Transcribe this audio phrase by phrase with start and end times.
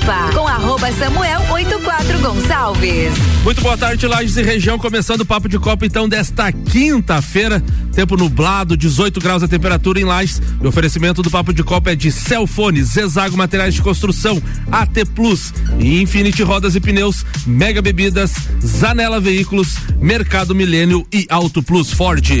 [0.00, 3.12] Copa, com arroba Samuel 84 Gonçalves.
[3.44, 7.62] Muito boa tarde, Lages e região, começando o Papo de Copa então desta quinta-feira,
[7.92, 10.40] tempo nublado, 18 graus a temperatura em Lages.
[10.60, 15.52] O oferecimento do Papo de Copa é de Celfone, Zezago Materiais de Construção, AT Plus,
[15.78, 18.32] Infinity Rodas e Pneus, Mega Bebidas,
[18.64, 22.40] Zanela Veículos, Mercado Milênio e Auto Plus Ford.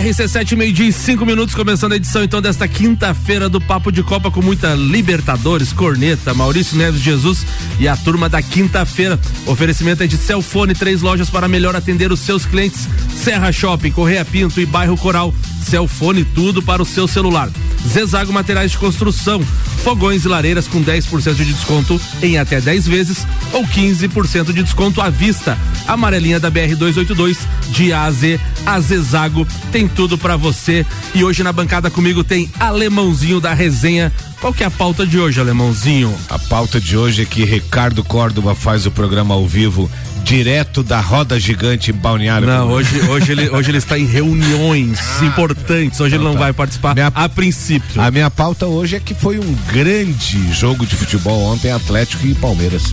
[0.00, 4.30] RC7, meio-dia e cinco minutos, começando a edição então desta quinta-feira do Papo de Copa
[4.30, 7.44] com muita Libertadores, Corneta, Maurício Neves Jesus
[7.78, 9.20] e a turma da quinta-feira.
[9.44, 12.88] Oferecimento é de Celfone, três lojas para melhor atender os seus clientes.
[13.14, 15.34] Serra Shopping, Correia Pinto e Bairro Coral.
[15.70, 17.48] Celfone, tudo para o seu celular.
[17.86, 19.40] Zezago Materiais de Construção,
[19.84, 25.00] fogões e lareiras com 10% de desconto em até 10 vezes ou 15% de desconto
[25.00, 25.56] à vista.
[25.86, 30.84] Amarelinha da BR 282 de A a Z, a Zezago tem tudo para você.
[31.14, 34.12] E hoje na bancada comigo tem Alemãozinho da resenha.
[34.40, 36.16] Qual que é a pauta de hoje, Alemãozinho?
[36.30, 39.90] A pauta de hoje é que Ricardo Córdova faz o programa ao vivo
[40.24, 42.46] direto da roda gigante balneário.
[42.46, 46.00] Não, hoje, hoje, ele, hoje ele está em reuniões ah, importantes.
[46.00, 46.38] Hoje ele não tá.
[46.38, 48.00] vai participar minha, a princípio.
[48.00, 52.34] A minha pauta hoje é que foi um grande jogo de futebol ontem, Atlético e
[52.34, 52.84] Palmeiras.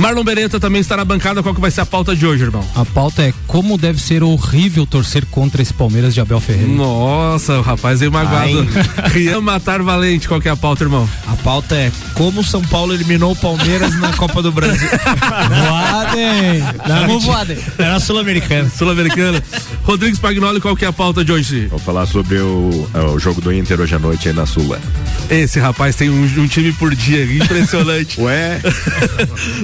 [0.00, 1.42] Marlon Beretta também está na bancada.
[1.42, 2.66] Qual que vai ser a pauta de hoje, irmão?
[2.74, 6.72] A pauta é como deve ser horrível torcer contra esse Palmeiras de Abel Ferreira.
[6.72, 8.66] Nossa, o rapaz veio magoado.
[9.12, 11.06] Rian Matar Valente, qual que é a pauta, irmão?
[11.26, 14.88] A pauta é como o São Paulo eliminou o Palmeiras na Copa do Brasil.
[15.68, 16.62] Voadem!
[16.86, 17.58] Vamos voadem.
[17.76, 18.70] Era sul-americana.
[18.70, 19.42] Sul-americana.
[19.82, 21.66] Rodrigues Pagnoli, qual que é a pauta de hoje?
[21.66, 24.80] Vou falar sobre o, é, o jogo do Inter hoje à noite aí na Sula.
[25.28, 28.18] Esse rapaz tem um, um time por dia, impressionante.
[28.22, 28.60] Ué?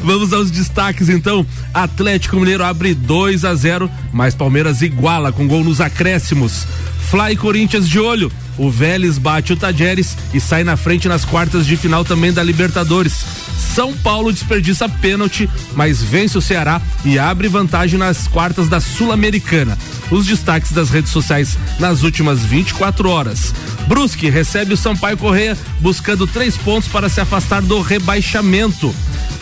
[0.02, 1.46] Vamos Vamos aos destaques então.
[1.72, 6.66] Atlético Mineiro abre 2 a 0, mas Palmeiras iguala com gol nos acréscimos.
[7.08, 8.32] Fly Corinthians de olho.
[8.58, 12.42] O Vélez bate o Tajeres e sai na frente nas quartas de final também da
[12.42, 13.24] Libertadores.
[13.56, 19.76] São Paulo desperdiça pênalti, mas vence o Ceará e abre vantagem nas quartas da Sul-Americana.
[20.10, 23.54] Os destaques das redes sociais nas últimas 24 horas.
[23.86, 28.94] Brusque recebe o Sampaio Correia buscando três pontos para se afastar do rebaixamento.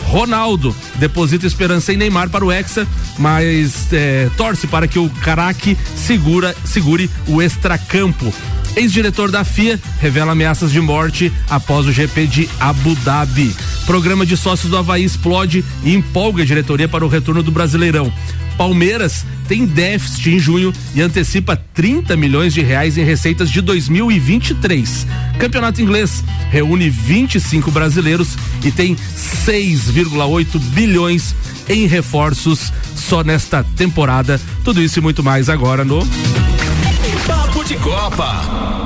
[0.03, 2.87] Ronaldo deposita esperança em Neymar para o Hexa,
[3.17, 8.33] mas é, torce para que o Caraque segura, segure o extracampo.
[8.75, 13.55] Ex-diretor da FIA revela ameaças de morte após o GP de Abu Dhabi.
[13.85, 18.11] Programa de sócios do Havaí explode e empolga a diretoria para o retorno do Brasileirão.
[18.57, 25.07] Palmeiras tem déficit em junho e antecipa 30 milhões de reais em receitas de 2023.
[25.37, 31.35] Campeonato inglês reúne 25 brasileiros e tem 6,8 bilhões
[31.69, 34.39] em reforços só nesta temporada.
[34.63, 35.99] Tudo isso e muito mais agora no
[37.65, 38.85] de Copa.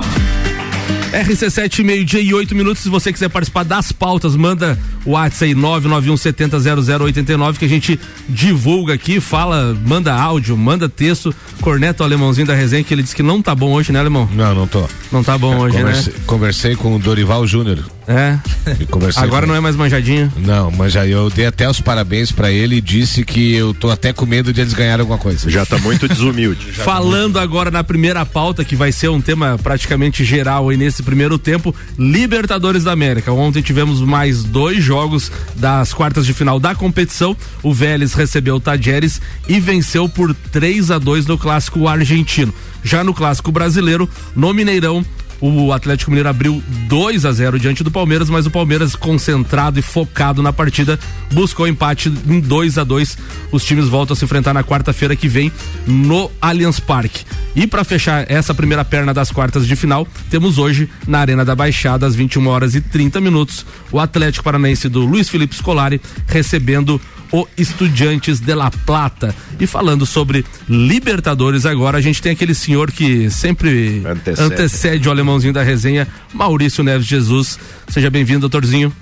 [1.11, 2.83] RC7, meio-dia e oito minutos.
[2.83, 8.93] Se você quiser participar das pautas, manda o WhatsApp aí 991700089 que a gente divulga
[8.93, 11.35] aqui, fala, manda áudio, manda texto.
[11.61, 14.29] Corneta o alemãozinho da resenha que ele disse que não tá bom hoje, né, alemão?
[14.31, 14.87] Não, não tô.
[15.11, 16.19] Não tá bom hoje, conversei, né?
[16.25, 17.83] Conversei com o Dorival Júnior.
[18.07, 18.39] É.
[19.17, 20.33] Agora não é mais manjadinha?
[20.37, 23.91] Não, mas já eu dei até os parabéns para ele e disse que eu tô
[23.91, 25.47] até com medo de eles ganharem alguma coisa.
[25.47, 26.71] Já tá muito desumilde.
[26.73, 27.51] Falando tá muito...
[27.51, 31.73] agora na primeira pauta, que vai ser um tema praticamente geral aí nesse primeiro tempo,
[31.99, 33.31] Libertadores da América.
[33.31, 37.37] Ontem tivemos mais dois jogos das quartas de final da competição.
[37.61, 42.51] O Vélez recebeu o Tajeres e venceu por 3 a 2 no clássico argentino.
[42.83, 45.05] Já no clássico brasileiro, no Mineirão,
[45.41, 49.81] o Atlético Mineiro abriu 2 a 0 diante do Palmeiras, mas o Palmeiras concentrado e
[49.81, 50.99] focado na partida
[51.31, 53.17] buscou empate em 2 a 2.
[53.51, 55.51] Os times voltam a se enfrentar na quarta-feira que vem
[55.87, 57.23] no Allianz Parque.
[57.55, 61.55] E para fechar essa primeira perna das quartas de final, temos hoje na Arena da
[61.55, 66.99] Baixada às 21 horas e 30 minutos o Atlético Paranaense do Luiz Felipe Scolari recebendo
[67.31, 69.35] o Estudiantes de La Plata.
[69.59, 75.11] E falando sobre Libertadores agora, a gente tem aquele senhor que sempre antecede, antecede o
[75.11, 77.59] alemãozinho da resenha, Maurício Neves Jesus.
[77.87, 78.93] Seja bem-vindo, doutorzinho.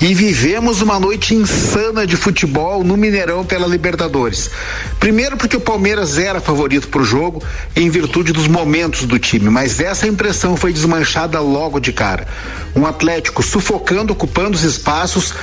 [0.00, 4.50] E vivemos uma noite insana de futebol no Mineirão pela Libertadores.
[4.98, 7.42] Primeiro porque o Palmeiras era favorito para o jogo
[7.76, 12.26] em virtude dos momentos do time, mas essa impressão foi desmanchada logo de cara.
[12.74, 15.34] Um Atlético sufocando, ocupando os espaços,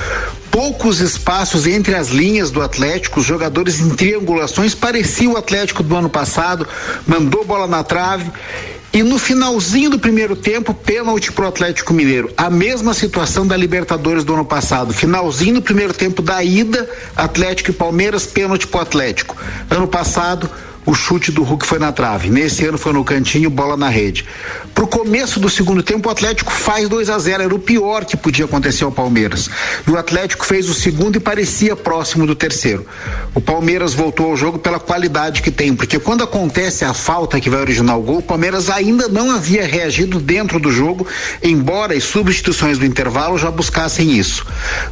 [0.50, 5.94] poucos espaços entre as linhas do Atlético, os jogadores em triangulações, parecia o Atlético do
[5.94, 6.66] ano passado,
[7.06, 8.28] mandou bola na trave
[8.92, 12.32] e no finalzinho do primeiro tempo, pênalti pro Atlético Mineiro.
[12.36, 14.92] A mesma situação da Libertadores do ano passado.
[14.94, 19.36] Finalzinho do primeiro tempo da ida, Atlético e Palmeiras, pênalti pro Atlético.
[19.70, 20.50] Ano passado,
[20.86, 22.30] o chute do Hulk foi na trave.
[22.30, 24.24] Nesse ano foi no cantinho, bola na rede.
[24.74, 28.16] Pro começo do segundo tempo, o Atlético faz 2 a 0 Era o pior que
[28.16, 29.50] podia acontecer ao Palmeiras.
[29.86, 32.86] E o Atlético fez o segundo e parecia próximo do terceiro.
[33.34, 37.50] O Palmeiras voltou ao jogo pela qualidade que tem, porque quando acontece a falta que
[37.50, 41.06] vai originar o gol, o Palmeiras ainda não havia reagido dentro do jogo,
[41.42, 44.46] embora as substituições do intervalo já buscassem isso.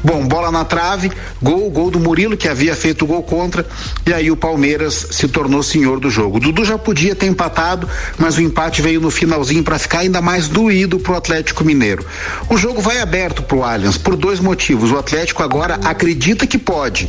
[0.04, 1.10] Bom, bola na trave,
[1.42, 3.66] gol, gol do Murilo, que havia feito o gol contra,
[4.04, 6.38] e aí o Palmeiras se tornou senhor do jogo.
[6.38, 7.88] O Dudu já podia ter empatado,
[8.18, 12.04] mas o empate veio no finalzinho para ficar ainda mais doído pro Atlético Mineiro.
[12.50, 14.90] O jogo vai aberto pro Allianz por dois motivos.
[14.90, 17.08] O Atlético agora acredita que pode.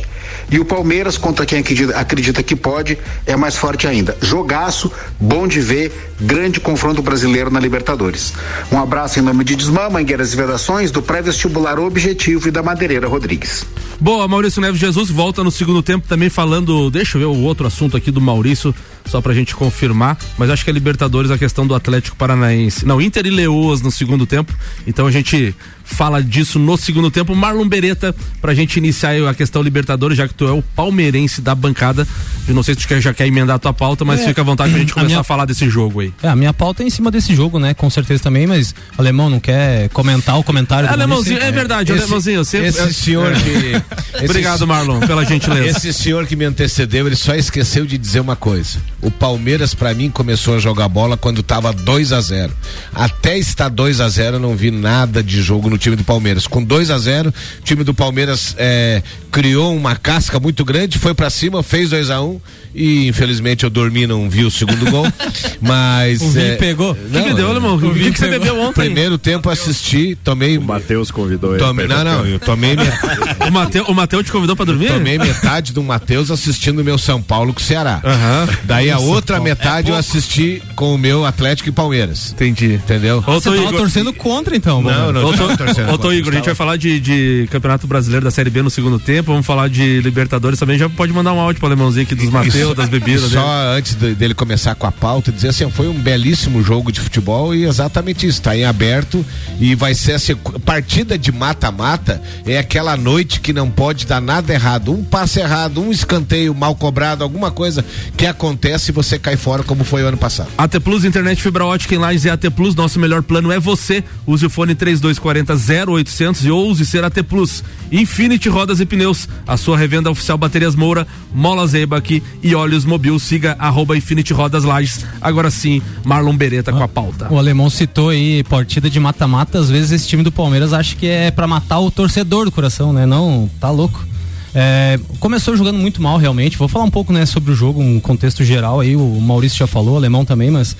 [0.50, 2.96] E o Palmeiras, contra quem acredita, acredita que pode,
[3.26, 4.16] é mais forte ainda.
[4.22, 8.32] Jogaço, bom de ver, grande confronto brasileiro na Libertadores.
[8.72, 13.08] Um abraço em nome de Desmã, Mangueiras e Vedações, do pré-vestibular Objetivo e da Madeireira
[13.08, 13.66] Rodrigues.
[14.00, 16.90] Boa, Maurício Neves Jesus volta no segundo tempo também falando.
[16.90, 18.57] Deixa eu ver o outro assunto aqui do Maurício,
[19.04, 20.18] só pra gente confirmar.
[20.36, 22.86] Mas acho que é Libertadores a questão do Atlético Paranaense.
[22.86, 24.52] Não, Inter e Leoas no segundo tempo.
[24.86, 25.54] Então a gente
[25.88, 27.34] fala disso no segundo tempo.
[27.34, 31.54] Marlon Beretta, pra gente iniciar a questão Libertadores, já que tu é o palmeirense da
[31.54, 32.06] bancada.
[32.46, 34.40] Eu não sei se tu quer, já quer emendar a tua pauta, mas É, fica
[34.40, 36.12] à vontade pra gente a começar a, minha- falar desse jogo aí.
[36.22, 37.74] É, a minha pauta é em cima desse jogo, né?
[37.74, 41.92] Com certeza também, mas o Alemão não quer comentar o comentário do Alemãozinho, é verdade,
[41.92, 42.68] Esse- Alemãozinho, eu sempre.
[42.68, 43.34] Esse senhor É.
[43.36, 44.16] que.
[44.16, 45.76] esse- Obrigado, Marlon, pela gentileza.
[45.78, 48.78] Esse senhor que me antecedeu, ele só esqueceu de dizer uma coisa.
[49.02, 52.52] O Palmeiras, pra mim, começou a jogar bola quando tava 2 a 0
[52.94, 56.46] Até estar 2 a 0 eu não vi nada de jogo no time do Palmeiras.
[56.46, 61.14] Com 2 a 0 o time do Palmeiras eh, criou uma casca muito grande, foi
[61.14, 62.40] pra cima, fez 2 a 1
[62.78, 65.06] e infelizmente eu dormi não vi o segundo gol.
[65.60, 66.22] Mas.
[66.22, 66.92] O Vini eh, pegou?
[66.92, 67.76] O que, que deu, Alemão?
[67.76, 68.74] O que, que você bebeu ontem?
[68.74, 70.56] Primeiro tempo assisti, tomei.
[70.58, 71.64] O Matheus convidou ele.
[71.64, 72.92] Tomei, não, não, eu tomei minha,
[73.46, 74.88] O Mateu, o Mateu te convidou pra dormir?
[74.88, 78.00] Tomei metade do Matheus assistindo o meu São Paulo com o Ceará.
[78.04, 78.48] Aham.
[78.64, 79.48] Daí a outra Paulo.
[79.48, 82.32] metade É eu assisti com o meu Atlético e Palmeiras.
[82.32, 82.74] Entendi.
[82.74, 83.18] Entendeu?
[83.26, 84.82] Ô, Você tava Igor- torcendo contra, então.
[84.82, 85.12] Não, mano.
[85.20, 85.28] não.
[85.28, 88.50] Ô, tô, torcendo ô, Igor, a gente vai falar de, de Campeonato Brasileiro da Série
[88.50, 90.78] B no segundo tempo, vamos falar de Libertadores também.
[90.78, 92.28] Já pode mandar um áudio pro alemãozinho aqui dos
[92.74, 93.40] Das bebidas E dele.
[93.40, 97.00] Só antes de- dele começar com a pauta, dizer assim, foi um belíssimo jogo de
[97.00, 99.24] futebol e exatamente isso, tá em aberto
[99.60, 100.18] e vai ser
[100.64, 105.80] partida de mata-mata é aquela noite que não pode dar nada errado, um passe errado,
[105.80, 107.84] um escanteio mal cobrado, alguma coisa
[108.16, 110.48] que acontece e você cai fora como foi o ano passado.
[110.56, 114.02] AT Plus, internet fibra ótica em Lages e AT Plus, nosso melhor plano é você.
[114.26, 115.54] Use o fone 3240
[115.86, 117.62] 0800 e ouse ser AT Plus.
[117.90, 123.18] Infinity Rodas e Pneus, a sua revenda oficial Baterias Moura, Mola Zeibach e Óleos Mobil.
[123.18, 125.04] Siga arroba Infinity Rodas Lages.
[125.20, 127.32] Agora sim, Marlon Beretta com a pauta.
[127.32, 129.58] O alemão citou aí partida de mata-mata.
[129.58, 132.92] Às vezes esse time do Palmeiras acha que é pra matar o torcedor do coração,
[132.92, 133.06] né?
[133.06, 134.06] Não, tá louco.
[134.54, 136.56] É, começou jogando muito mal, realmente.
[136.56, 138.96] Vou falar um pouco né, sobre o jogo, um contexto geral aí.
[138.96, 140.76] O Maurício já falou, o alemão também, mas.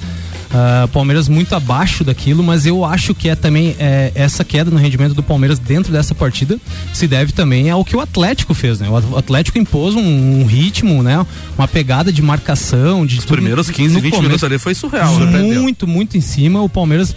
[0.52, 4.76] Ah, Palmeiras muito abaixo daquilo, mas eu acho que é também é, essa queda no
[4.78, 6.58] rendimento do Palmeiras dentro dessa partida
[6.94, 8.88] se deve também ao que o Atlético fez, né?
[8.88, 11.24] O Atlético impôs um, um ritmo, né?
[11.56, 15.42] Uma pegada de marcação, de Os primeiros 15, 20 minutos ali foi surreal, né?
[15.42, 16.62] muito, muito em cima.
[16.62, 17.14] O Palmeiras.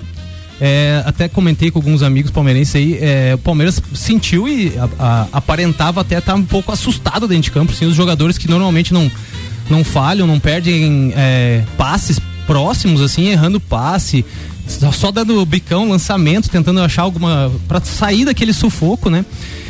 [0.59, 2.97] é, até comentei com alguns amigos palmeirenses aí.
[3.01, 7.51] é, o Palmeiras sentiu e a- a- aparentava até estar um pouco assustado dentro de
[7.51, 7.71] campo.
[7.71, 9.09] Assim, os jogadores que normalmente não,
[9.69, 12.19] não falham, não perdem é, passes
[12.51, 14.25] próximos, assim, errando passe.
[14.93, 17.49] Só dando bicão, lançamento, tentando achar alguma.
[17.65, 19.25] para sair daquele sufoco, né?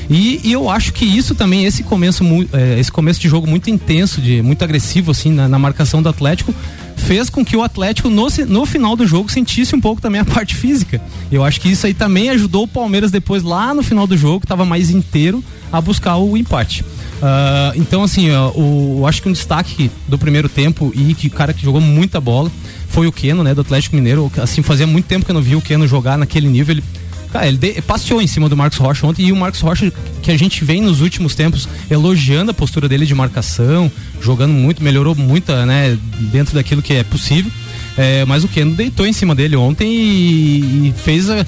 [0.10, 3.70] E, e eu acho que isso também, esse começo, é, esse começo de jogo muito
[3.70, 6.54] intenso, de muito agressivo, assim, na, na marcação do Atlético,
[6.98, 10.26] fez com que o Atlético, no, no final do jogo, sentisse um pouco também a
[10.26, 11.00] parte física.
[11.32, 14.40] Eu acho que isso aí também ajudou o Palmeiras depois, lá no final do jogo,
[14.40, 16.84] que estava mais inteiro, a buscar o empate.
[17.22, 21.28] Ah, então, assim, ó, o, eu acho que um destaque do primeiro tempo e que
[21.28, 22.52] o cara que jogou muita bola
[22.88, 24.32] foi o Keno, né, do Atlético Mineiro.
[24.42, 26.74] Assim, fazia muito tempo que eu não vi o Keno jogar naquele nível.
[26.74, 26.84] Ele,
[27.32, 30.32] cara, ele de- passeou em cima do Marcos Rocha ontem e o Marcos Rocha, que
[30.32, 35.14] a gente vem nos últimos tempos elogiando a postura dele de marcação, jogando muito, melhorou
[35.16, 35.98] muito, né,
[36.32, 37.52] dentro daquilo que é possível.
[37.98, 41.46] É, mas o Keno deitou em cima dele ontem e, e fez a-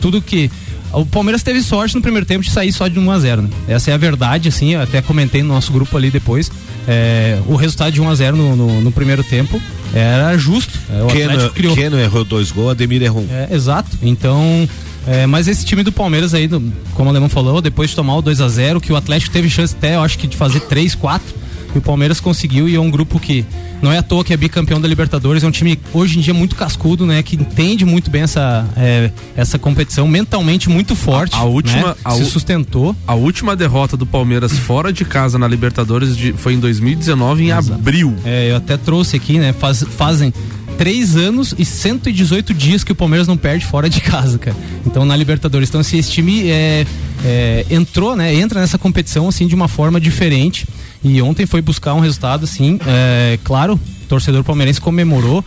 [0.00, 0.50] tudo que
[0.92, 3.48] o Palmeiras teve sorte no primeiro tempo de sair só de 1 a 0 né?
[3.68, 6.50] Essa é a verdade, assim, eu até comentei no nosso grupo ali depois.
[6.88, 9.60] É, o resultado de 1 a 0 no, no, no primeiro tempo
[9.94, 10.78] era justo.
[10.90, 11.74] É, o Keno, Atlético criou.
[11.74, 13.28] Keno errou dois gols, Ademir errou um.
[13.30, 13.90] É, exato.
[14.02, 14.68] Então,
[15.06, 18.16] é, mas esse time do Palmeiras aí, do- como o Alemão falou, depois de tomar
[18.16, 20.60] o 2 a 0 que o Atlético teve chance até, eu acho que de fazer
[20.60, 21.34] 3, 4,
[21.74, 23.44] e o Palmeiras conseguiu e é um grupo que
[23.82, 26.32] não é à toa que é bicampeão da Libertadores, é um time hoje em dia
[26.32, 31.40] muito cascudo, né, que entende muito bem essa é, essa competição, mentalmente muito forte, A-
[31.40, 32.96] a última- né, a se sustentou.
[33.06, 37.48] A última derrota do Palmeiras fora de casa na Libertadores de- foi em 2019, em
[37.50, 37.74] Exato.
[37.74, 38.14] abril.
[38.24, 39.52] É, eu até trouxe aqui, né?
[39.52, 40.32] faz- fazem
[40.78, 44.56] três anos e 118 dias que o Palmeiras não perde fora de casa, cara.
[44.84, 45.68] Então na Libertadores.
[45.68, 46.86] Então, assim, esse time é,
[47.24, 48.34] é, entrou, né?
[48.34, 50.66] Entra nessa competição assim de uma forma diferente.
[51.06, 55.44] E ontem foi buscar um resultado, assim, é, claro, o torcedor palmeirense comemorou.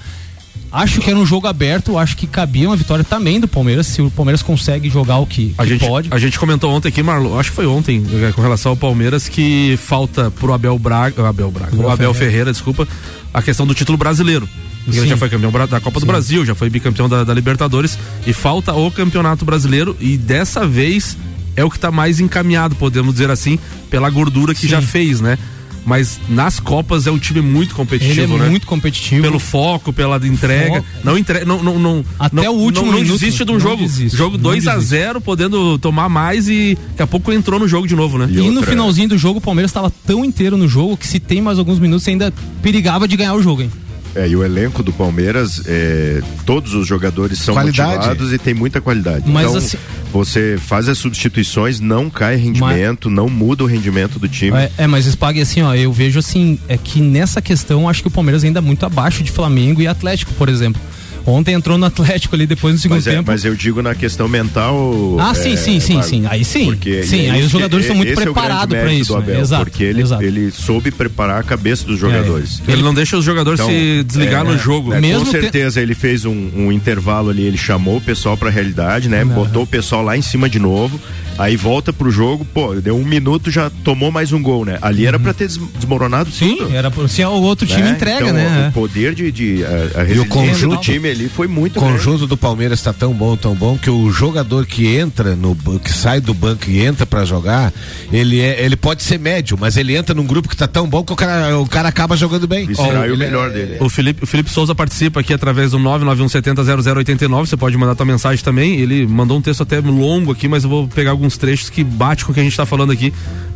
[0.71, 4.01] Acho que era um jogo aberto, acho que cabia uma vitória também do Palmeiras, se
[4.03, 6.09] o Palmeiras consegue jogar o que, A que gente, pode.
[6.11, 9.27] a gente comentou ontem aqui, Marlon, acho que foi ontem, eh, com relação ao Palmeiras,
[9.27, 12.31] que falta pro Abel Braga, Abel Braga, o Abel Abel Ferreira.
[12.31, 12.87] Ferreira, desculpa,
[13.33, 14.47] a questão do título brasileiro.
[14.87, 15.07] Ele Sim.
[15.07, 16.07] já foi campeão da Copa do Sim.
[16.07, 21.17] Brasil, já foi bicampeão da, da Libertadores e falta o Campeonato Brasileiro e dessa vez
[21.55, 23.57] é o que tá mais encaminhado, podemos dizer assim,
[23.89, 24.67] pela gordura que Sim.
[24.69, 25.37] já fez, né?
[25.85, 28.49] Mas nas Copas é um time muito Ele é competitivo, né?
[28.49, 29.21] muito competitivo.
[29.23, 30.75] pelo foco, pela entrega.
[30.83, 30.85] Foco.
[31.03, 33.53] Não, entre, não, não, não Até não, o último não, não minuto, desiste de um
[33.55, 33.81] não jogo.
[33.83, 34.89] desiste, jogo não 2 a desiste.
[34.89, 38.27] 0 podendo tomar mais e daqui a pouco entrou no jogo de novo, né?
[38.29, 41.07] E E no outra- finalzinho do jogo, o Palmeiras estava tão inteiro no jogo que
[41.07, 43.71] se tem mais alguns minutos ainda perigava de ganhar o jogo, hein?
[44.15, 47.95] É, e o elenco do Palmeiras, é, todos os jogadores são Qualidade.
[47.97, 49.25] motivados e tem muita qualidade.
[49.29, 49.77] Mas então, assim-
[50.11, 54.57] você faz as substituições, não cai rendimento, não muda o rendimento do time.
[54.57, 58.07] É, é, mas Spag, assim, ó, eu vejo assim, é que nessa questão acho que
[58.07, 60.81] o Palmeiras ainda é muito abaixo de Flamengo e Atlético, por exemplo.
[61.29, 63.23] Ontem entrou no Atlético ali depois no segundo Mas, é, tempo.
[63.31, 65.17] mas eu digo na questão mental.
[65.19, 66.25] Ah, é, sim, sim, sim, sim.
[66.27, 66.65] Aí sim.
[66.65, 69.25] Porque Sim, é aí os jogadores são muito é preparados pra mérito isso, do né?
[69.25, 70.23] Abel, Exato, porque ele, exato.
[70.23, 72.61] ele soube preparar a cabeça dos jogadores.
[72.67, 74.93] Ele não deixa os jogadores Então, se desligar é, no jogo.
[74.93, 78.35] é, Mesmo com te- certeza ele fez um, um intervalo ali, ele chamou o pessoal
[78.37, 79.23] pra realidade, né?
[79.23, 80.99] Botou o pessoal lá em cima de novo.
[81.39, 84.77] Aí volta pro jogo, pô, deu um minuto, já tomou mais um gol, né?
[84.81, 86.75] Ali era pra ter des- desmoronado Sim, tudo.
[86.75, 87.91] era por se o outro time né?
[87.91, 88.67] entrega, Então, né?
[88.69, 89.67] O poder de, de a,
[90.01, 92.91] a E o resiliência do conjunto- time ali foi muito O conjunto do Palmeiras está
[92.91, 96.79] tão bom, tão bom que o jogador que entra no que sai do banco e
[96.81, 97.71] entra pra jogar,
[98.11, 101.03] ele é, ele pode ser médio, mas ele entra num grupo que tá tão bom
[101.05, 102.65] que o cara, o cara acaba jogando bem.
[102.65, 102.81] grande.
[102.81, 103.77] Ó, o ele- melhor dele.
[103.79, 107.47] O Felipe, o Felipe Souza participa aqui através do 991700089.
[107.47, 108.75] Você pode mandar tua mensagem também.
[108.79, 112.25] Ele mandou um texto até longo aqui, mas eu vou pegar alguns trechos que bate
[112.25, 113.13] com o que a gente tá falando aqui.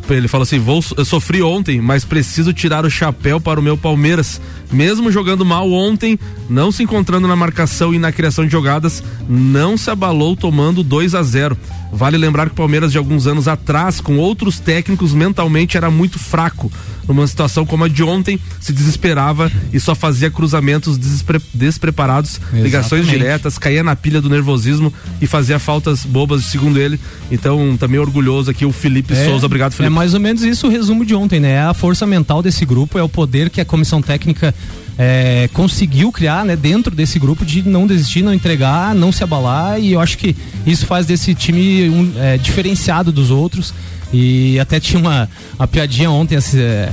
[0.08, 3.76] Ele fala assim: vou, eu sofri ontem, mas preciso tirar o chapéu para o meu
[3.76, 4.40] Palmeiras.
[4.70, 9.76] Mesmo jogando mal ontem, não se encontrando na marcação e na criação de jogadas, não
[9.76, 11.56] se abalou tomando 2 a 0
[11.92, 16.18] Vale lembrar que o Palmeiras, de alguns anos atrás, com outros técnicos, mentalmente era muito
[16.18, 16.70] fraco.
[17.06, 23.02] Numa situação como a de ontem, se desesperava e só fazia cruzamentos despre- despreparados, ligações
[23.02, 23.10] Exatamente.
[23.10, 26.98] diretas, caía na pilha do nervosismo e fazia faltas bobas, segundo ele.
[27.30, 29.46] Então, também orgulhoso aqui o Felipe Souza.
[29.46, 29.94] Obrigado, É Felipe.
[29.94, 31.52] mais ou menos isso o resumo de ontem, né?
[31.52, 34.54] É a força mental desse grupo, é o poder que a comissão técnica
[34.98, 36.54] é, conseguiu criar, né?
[36.56, 40.36] Dentro desse grupo de não desistir, não entregar, não se abalar e eu acho que
[40.66, 43.74] isso faz desse time um, é, diferenciado dos outros.
[44.12, 46.88] E até tinha uma, uma piadinha ontem, assim, é,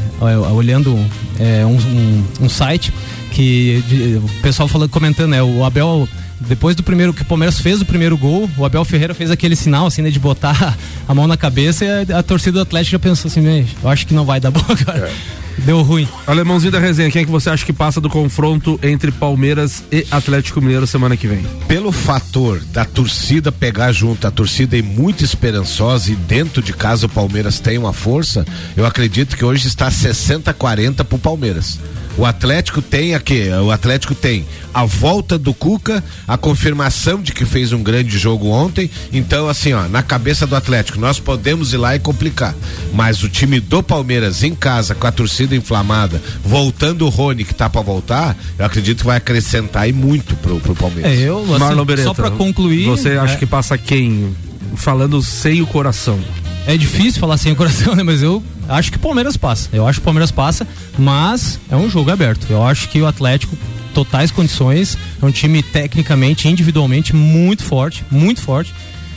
[0.53, 0.97] olhando
[1.39, 2.91] é, um, um- um site
[3.31, 5.43] que de- o pessoal falando, comentando, né?
[5.43, 6.07] O Abel
[6.39, 9.55] depois do primeiro que o Palmeiras fez o primeiro gol, o Abel Ferreira fez aquele
[9.55, 10.75] sinal assim, né, de botar
[11.07, 13.89] a mão na cabeça e a, a torcida do Atlético já pensou assim, "Meu, eu
[13.89, 15.11] acho que não vai dar bom, cara.
[15.59, 16.07] Deu ruim.
[16.25, 20.05] Alemãozinho da resenha, quem é que você acha que passa do confronto entre Palmeiras e
[20.09, 21.45] Atlético Mineiro semana que vem?
[21.67, 27.05] Pelo fator da torcida pegar junto, a torcida é muito esperançosa e dentro de casa
[27.05, 31.79] o Palmeiras tem uma força, eu acredito que hoje está 60-40 pro Palmeiras.
[32.17, 37.45] O Atlético tem aqui, o Atlético tem a volta do Cuca, a confirmação de que
[37.45, 38.89] fez um grande jogo ontem.
[39.11, 42.55] Então, assim, ó, na cabeça do Atlético, nós podemos ir lá e complicar.
[42.93, 47.53] Mas o time do Palmeiras em casa, com a torcida inflamada, voltando o Rony que
[47.53, 51.11] tá pra voltar, eu acredito que vai acrescentar e muito pro, pro Palmeiras.
[51.11, 52.85] É, eu, assim, Marlon Beretta, só pra concluir.
[52.85, 54.35] Você acha é, que passa quem?
[54.75, 56.19] Falando sem o coração.
[56.67, 58.03] É difícil falar sem o coração, né?
[58.03, 59.69] Mas eu acho que o Palmeiras passa.
[59.73, 62.47] Eu acho que o Palmeiras passa, mas é um jogo aberto.
[62.49, 63.57] Eu acho que o Atlético,
[63.93, 68.73] totais condições, é um time tecnicamente, individualmente, muito forte, muito forte.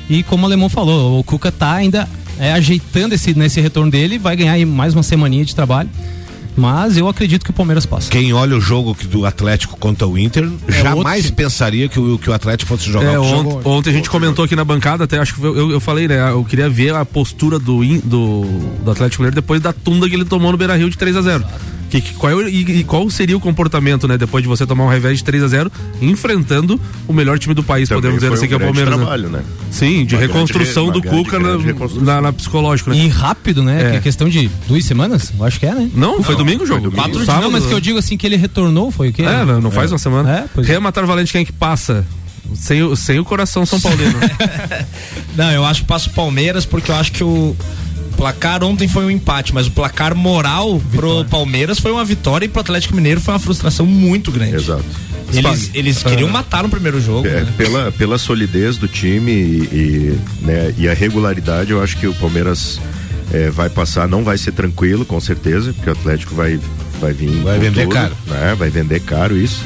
[0.08, 2.08] E como o Alemão falou, o Cuca tá ainda
[2.38, 5.88] é, ajeitando esse, nesse retorno dele, vai ganhar aí mais uma semaninha de trabalho.
[6.56, 8.10] Mas eu acredito que o Palmeiras passa.
[8.10, 12.16] Quem olha o jogo que do Atlético contra o Inter, jamais outro- pensaria que o,
[12.18, 13.62] que o Atlético fosse jogar É, o ont- jogou.
[13.64, 16.30] ontem a gente comentou aqui na bancada, até acho que eu, eu- eu falei, né?
[16.30, 18.42] Eu queria ver a postura do, do,
[18.84, 21.22] do Atlético Mineiro depois da tunda que ele tomou no Beira Rio de 3 a
[21.22, 21.44] 0
[22.00, 24.18] que, que- qual, é e, e qual seria o comportamento, né?
[24.18, 25.72] Depois de você tomar um revés de 3 a 0
[26.02, 28.74] enfrentando o melhor time do país, Também podemos dizer assim, um que é o grande
[28.74, 28.98] Palmeiras.
[28.98, 29.04] né?
[29.04, 29.42] trabalho, né?
[29.70, 32.96] Sim, de Uma grande reconstrução re- do grande, Cuca na, grande na, na psicológico, né?
[32.96, 33.80] E rápido, né?
[33.86, 33.90] É.
[33.92, 35.90] Que é questão de duas semanas, eu acho que é, né?
[35.94, 36.80] Não, foi domingo o jogo.
[36.82, 36.96] domingo.
[37.00, 37.26] Quatro dias.
[37.26, 39.22] Sábado, Não, mas que eu digo assim que ele retornou, foi o quê?
[39.22, 40.30] É, não, não faz uma semana.
[40.30, 40.72] É, pois é.
[40.72, 42.04] Rematar Valente, quem é que passa?
[42.54, 44.12] Sem, o- sem o coração São Paulino.
[45.34, 47.56] Não, eu acho que passa o Palmeiras porque eu acho que o
[48.16, 52.48] placar ontem foi um empate, mas o placar moral pro Palmeiras foi uma vitória e
[52.48, 54.56] pro Atlético Mineiro foi uma frustração muito grande.
[54.56, 54.84] Exato.
[55.32, 57.26] Eles, eles queriam matar no primeiro jogo.
[57.26, 57.52] É, né?
[57.56, 62.14] pela, pela solidez do time e, e, né, e a regularidade, eu acho que o
[62.14, 62.80] Palmeiras
[63.32, 66.60] é, vai passar, não vai ser tranquilo, com certeza, porque o Atlético vai,
[67.00, 67.42] vai vir.
[67.42, 68.16] Vai vender tudo, caro.
[68.26, 69.62] Né, vai vender caro isso.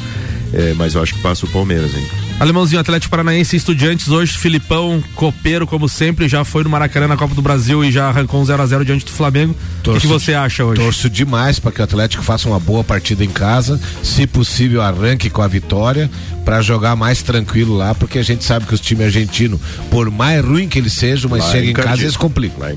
[0.52, 2.06] É, mas eu acho que passa o Palmeiras, hein?
[2.40, 7.16] Alemãozinho Atlético Paranaense e Estudiantes hoje, Filipão, copeiro como sempre, já foi no Maracanã na
[7.16, 9.56] Copa do Brasil e já arrancou um 0 a 0 diante do Flamengo.
[9.84, 10.80] O que, você acha hoje?
[10.80, 15.28] Torço demais para que o Atlético faça uma boa partida em casa, se possível arranque
[15.28, 16.08] com a vitória
[16.44, 20.42] para jogar mais tranquilo lá, porque a gente sabe que os times argentinos, por mais
[20.42, 22.60] ruim que eles sejam, mas Lá chega em casa eles complicam.
[22.60, 22.70] Lá.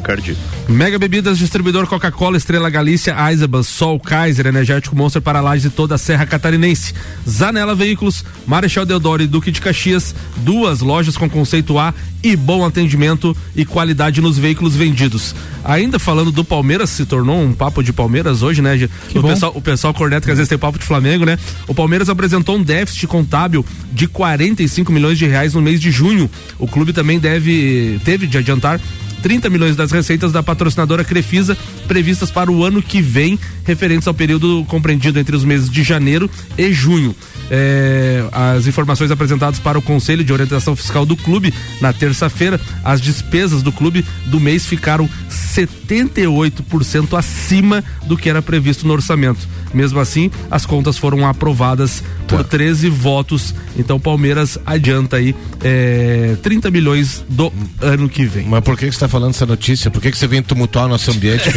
[0.67, 5.95] Mega Bebidas, distribuidor Coca-Cola, Estrela Galícia, Eisenbahn, Sol, Kaiser, Energético Monster para Lages e toda
[5.95, 6.93] a Serra Catarinense.
[7.29, 11.93] Zanela Veículos, Marechal Deodoro e Duque de Caxias, duas lojas com conceito A
[12.23, 15.35] e bom atendimento e qualidade nos veículos vendidos.
[15.63, 18.89] Ainda falando do Palmeiras, se tornou um papo de Palmeiras hoje, né?
[19.13, 19.29] O bom.
[19.29, 21.37] pessoal, o pessoal corneta que às vezes tem papo de Flamengo, né?
[21.67, 26.29] O Palmeiras apresentou um déficit contábil de 45 milhões de reais no mês de junho.
[26.57, 28.79] O clube também deve teve de adiantar
[29.21, 34.13] 30 milhões das receitas da patrocinadora Crefisa previstas para o ano que vem, referentes ao
[34.13, 37.15] período compreendido entre os meses de janeiro e junho.
[37.49, 43.01] É, as informações apresentadas para o Conselho de Orientação Fiscal do clube na terça-feira, as
[43.01, 49.47] despesas do clube do mês ficaram 78% acima do que era previsto no orçamento.
[49.73, 53.53] Mesmo assim, as contas foram aprovadas por 13 votos.
[53.77, 58.45] Então, o Palmeiras adianta aí é, 30 milhões do ano que vem.
[58.47, 59.89] Mas por que, que você está falando essa notícia?
[59.91, 61.49] Por que, que você vem tumultuar o nosso ambiente?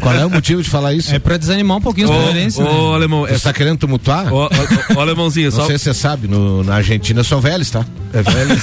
[0.00, 1.14] Qual é o motivo de falar isso?
[1.14, 2.58] É pra desanimar um pouquinho os palmeirenses.
[2.58, 2.70] Ô, né?
[2.70, 4.32] ô, alemão, Você é, está querendo tumultuar?
[4.32, 4.50] ô, ô,
[4.96, 5.66] ô, alemãozinho, Não só.
[5.66, 7.84] sei se você sabe, no- na Argentina são velhos, tá?
[8.12, 8.60] É velho.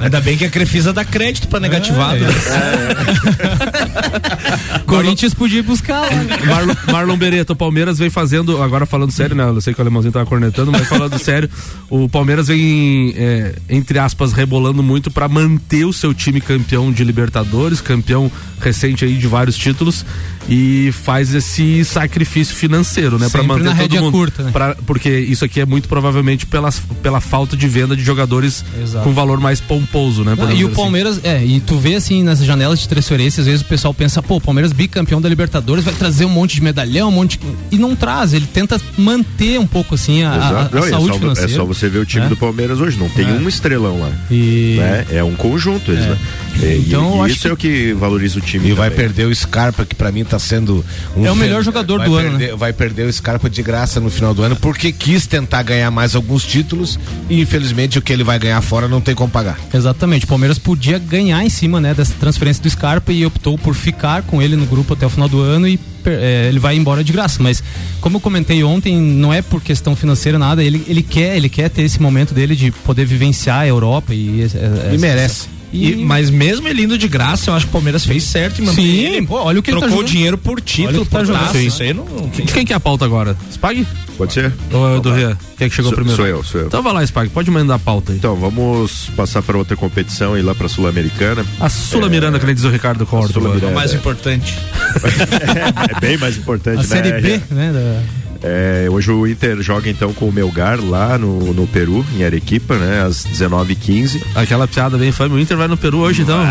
[0.00, 2.20] Ainda bem que a Crefisa dá crédito pra negativado.
[2.20, 2.28] né?
[4.96, 6.10] Corinthians podia ir buscar lá.
[6.10, 6.36] né?
[6.46, 9.44] Marlon, Marlon Beretta, o Palmeiras vem fazendo, agora falando sério, né?
[9.44, 11.48] Eu sei que o alemãozinho tava cornetando, mas falando sério,
[11.88, 17.04] o Palmeiras vem, é, entre aspas, rebolando muito pra manter o seu time campeão de
[17.04, 20.04] Libertadores, campeão recente aí de vários títulos
[20.48, 23.28] e faz esse sacrifício financeiro, né?
[23.28, 24.12] Sempre manter na todo mundo.
[24.12, 24.50] curta, né?
[24.50, 26.70] Pra- porque isso aqui é muito provavelmente pela,
[27.02, 29.04] pela falta de venda de jogadores Exato.
[29.04, 30.34] com valor mais pomposo, né?
[30.36, 30.76] Não, e o assim.
[30.76, 34.22] Palmeiras, é, e tu vê assim nas janelas de transferência, às vezes o pessoal pensa,
[34.22, 37.46] pô, o Palmeiras bicampeão da Libertadores vai trazer um monte de medalhão, um monte de...
[37.70, 40.68] E não traz, ele tenta manter um pouco assim a, a- a.
[40.72, 41.52] Não, e é, saúde só, é financeira.
[41.52, 42.28] só você ver o time É.
[42.30, 43.32] do Palmeiras hoje, não tem É.
[43.32, 44.10] um estrelão lá.
[44.30, 44.76] E...
[44.78, 45.06] Né?
[45.12, 46.16] É um conjunto, eles, né?
[46.62, 48.68] É, e- Então, eu e acho isso que- é o que valoriza o time.
[48.68, 49.04] E vai também.
[49.06, 50.84] perder o Scarpa, que pra mim tá sendo
[51.16, 54.00] um É o melhor jogador vai do ano, perder- Vai perder o Scarpa de graça
[54.00, 58.12] no final do ano, porque quis tentar ganhar mais alguns títulos e infelizmente o que
[58.12, 59.58] ele vai ganhar fora não tem como pagar.
[59.74, 63.74] Exatamente, o Palmeiras podia ganhar em cima né, dessa transferência do Scarpa e optou por
[63.74, 67.04] ficar com ele no grupo até o final do ano e é, ele vai embora
[67.04, 67.42] de graça.
[67.42, 67.62] Mas
[68.00, 71.68] como eu comentei ontem, não é por questão financeira nada, ele, ele quer, ele quer
[71.68, 75.59] ter esse momento dele de poder vivenciar a Europa e, é, é, E merece.
[75.72, 78.64] E- mas mesmo ele indo de graça, eu acho que o Palmeiras fez certo em
[78.66, 79.26] manter Sim, ele.
[79.26, 80.12] pô, olha o que ele tá Trocou jogando.
[80.12, 81.56] dinheiro por título, tá por jogando.
[81.56, 82.44] Isso aí não, não tem.
[82.44, 83.36] De quem que é a pauta agora?
[83.52, 83.86] Spag?
[84.18, 84.52] Pode ser?
[84.72, 85.38] Ou é do Rian?
[85.56, 86.16] Quem é que chegou Sou- primeiro?
[86.16, 86.66] sou eu, sou eu.
[86.66, 88.18] Então vai lá, Spag, pode mandar a pauta aí.
[88.18, 91.44] Então, vamos passar para outra competição e ir lá para a Sul-Americana.
[91.58, 93.48] A Sula Miranda, que nem diz o Ricardo Sula Córdoba.
[93.54, 93.68] Miranda.
[93.68, 94.58] O mais importante.
[95.96, 96.86] é bem mais importante, a né?
[96.86, 97.72] Série B, né?
[97.72, 102.24] da- É, hoje o Inter joga então com o Melgar lá no, no Peru, em
[102.24, 103.02] Arequipa, né?
[103.02, 104.22] Às 19h15.
[104.34, 105.34] Aquela piada bem infame.
[105.34, 106.38] O Inter vai no Peru hoje, então.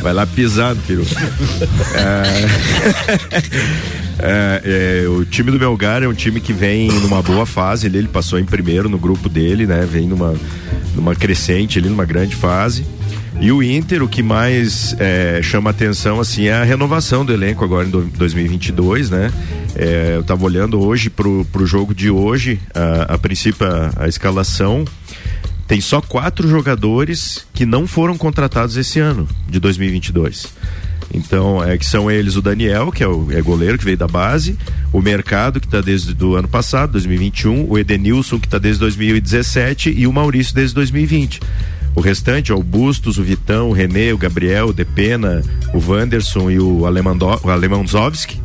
[0.00, 1.04] Vai lá pisar no Peru.
[1.94, 2.22] É,
[4.20, 7.86] é, é, o time do Melgar é um time que vem numa boa fase.
[7.86, 9.84] Ele, ele passou em primeiro no grupo dele, né?
[9.90, 10.34] Vem numa,
[10.94, 12.84] numa crescente ali, numa grande fase.
[13.40, 17.64] E o Inter, o que mais é, chama atenção assim é a renovação do elenco
[17.64, 19.32] agora em do- 2022, né?
[19.76, 24.08] É, eu tava olhando hoje pro, pro jogo de hoje, a, a princípio a, a
[24.08, 24.84] escalação
[25.68, 30.48] tem só quatro jogadores que não foram contratados esse ano, de 2022.
[31.14, 34.08] Então, é que são eles o Daniel, que é o é goleiro que veio da
[34.08, 34.58] base,
[34.92, 39.94] o Mercado, que está desde do ano passado, 2021, o Edenilson, que está desde 2017
[39.96, 41.40] e o Maurício desde 2020.
[41.94, 45.42] O restante, ó, o Bustos, o Vitão, o Renê, o Gabriel, o Depena,
[45.74, 48.40] o Wanderson e o, Alemando, o Alemãozovski,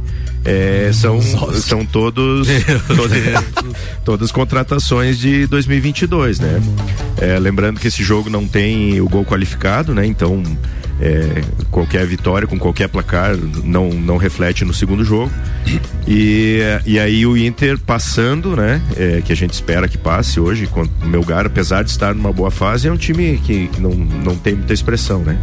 [0.45, 2.47] é, são, são todos
[2.87, 3.43] todas,
[4.03, 6.61] todas contratações de 2022, né?
[7.17, 10.05] É, lembrando que esse jogo não tem o gol qualificado, né?
[10.05, 10.43] Então
[11.03, 15.29] é, qualquer vitória com qualquer placar não, não reflete no segundo jogo.
[16.07, 18.81] E, e aí o Inter passando, né?
[18.95, 22.31] É, que a gente espera que passe hoje, com o Melgar, apesar de estar numa
[22.31, 25.37] boa fase, é um time que, que não, não tem muita expressão, né?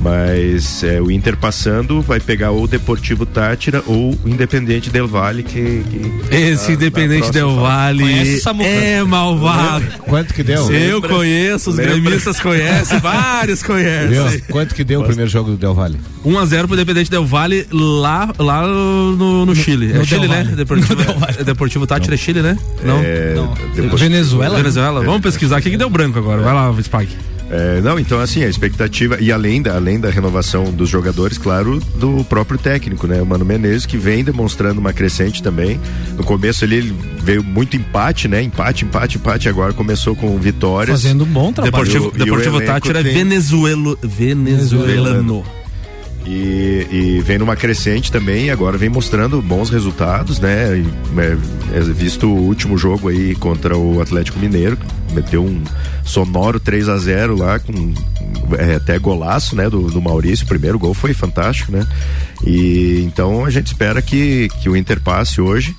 [0.00, 5.08] Mas é, o Inter passando vai pegar ou o Deportivo Tátira ou o Independente Del
[5.08, 9.84] Valle que, que esse Independente Del Valle é malvado.
[10.06, 10.70] Quanto que deu?
[10.72, 11.98] Eu conheço, os Lembra?
[11.98, 14.40] gremistas conhecem, vários conhecem.
[14.48, 15.98] Quanto que deu o primeiro jogo do Del Valle?
[16.24, 19.92] 1 a 0 pro Independente Del Valle lá lá no, no Chile.
[19.92, 20.44] No é Chile, né?
[20.56, 20.96] Deportivo,
[21.44, 22.56] Deportivo Tátira é Chile, né?
[22.82, 22.98] Não.
[23.02, 23.54] É, não.
[23.96, 24.56] Venezuela.
[24.56, 25.04] Venezuela.
[25.04, 26.42] Vamos pesquisar aqui que deu branco agora.
[26.42, 27.16] Vai lá, Spike.
[27.50, 31.80] É, não, então assim, a expectativa, e além da, além da renovação dos jogadores, claro,
[31.96, 33.22] do próprio técnico, né?
[33.22, 35.80] O Mano Menezes, que vem demonstrando uma crescente também.
[36.16, 38.42] No começo ali, ele veio muito empate, né?
[38.42, 41.00] Empate, empate, empate, agora começou com vitórias.
[41.00, 41.84] Fazendo um bom trabalho.
[41.84, 43.14] Deportivo, e o, Deportivo Tátira é tem...
[43.14, 45.44] venezuelo, venezuelano.
[46.26, 50.84] E, e, vem numa crescente também, agora vem mostrando bons resultados, né?
[51.16, 54.76] É, é, visto o último jogo aí contra o Atlético Mineiro,
[55.12, 55.62] meteu um
[56.04, 57.94] sonoro 3 a 0 lá, com
[58.58, 59.70] é, até golaço, né?
[59.70, 61.86] Do, do Maurício, o primeiro gol foi fantástico, né?
[62.44, 65.74] E então a gente espera que, que o Inter passe hoje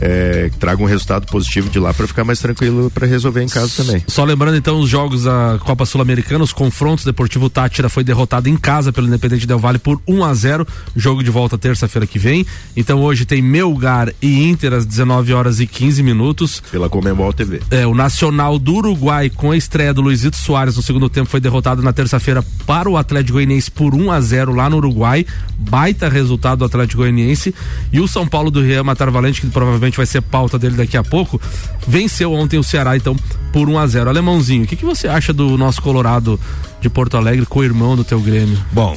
[0.00, 3.82] é, traga um resultado positivo de lá para ficar mais tranquilo para resolver em casa
[3.82, 4.02] também.
[4.06, 8.56] Só lembrando então os jogos da Copa Sul-Americana, os confrontos, Deportivo Tátira foi derrotado em
[8.56, 12.46] casa pelo Independente Del Valle por 1 a 0, jogo de volta terça-feira que vem.
[12.76, 17.60] Então hoje tem Melgar e Inter às 19 horas e 15 minutos pela Comembol TV.
[17.70, 21.40] É, o Nacional do Uruguai com a estreia do Luizito Soares no segundo tempo foi
[21.40, 25.26] derrotado na terça-feira para o Atlético Goianiense por 1 a 0 lá no Uruguai.
[25.58, 27.54] Baita resultado do Atlético Goianiense
[27.92, 30.76] e o São Paulo do Real Matar Valente que provavelmente provavelmente vai ser pauta dele
[30.76, 31.40] daqui a pouco,
[31.86, 33.16] venceu ontem o Ceará, então,
[33.52, 36.38] por 1 a 0 Alemãozinho, o que, que você acha do nosso Colorado
[36.80, 38.58] de Porto Alegre, co-irmão do teu Grêmio?
[38.72, 38.96] Bom,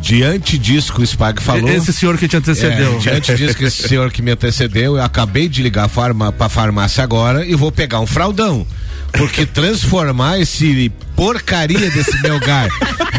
[0.00, 1.68] diante disso que o Spag falou.
[1.68, 2.96] Esse senhor que te antecedeu.
[2.96, 6.48] É, diante disso que esse senhor que me antecedeu, eu acabei de ligar farma, pra
[6.48, 8.66] farmácia agora e vou pegar um fraldão.
[9.12, 12.68] Porque transformar esse porcaria desse Melgar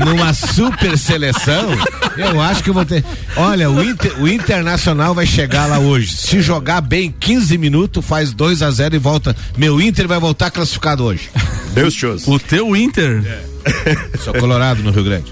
[0.05, 1.69] numa super seleção,
[2.17, 3.03] eu acho que eu vou ter.
[3.35, 6.15] Olha, o, Inter, o Internacional vai chegar lá hoje.
[6.15, 9.35] Se jogar bem 15 minutos, faz 2 a 0 e volta.
[9.57, 11.29] Meu Inter vai voltar classificado hoje.
[11.73, 12.27] Deus shows.
[12.27, 13.23] O teu Inter?
[13.25, 14.17] É.
[14.17, 15.31] Sou colorado no Rio Grande.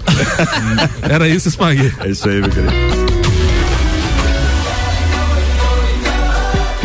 [1.02, 1.94] Era isso, Spaghetti.
[2.00, 3.11] É isso aí, meu querido.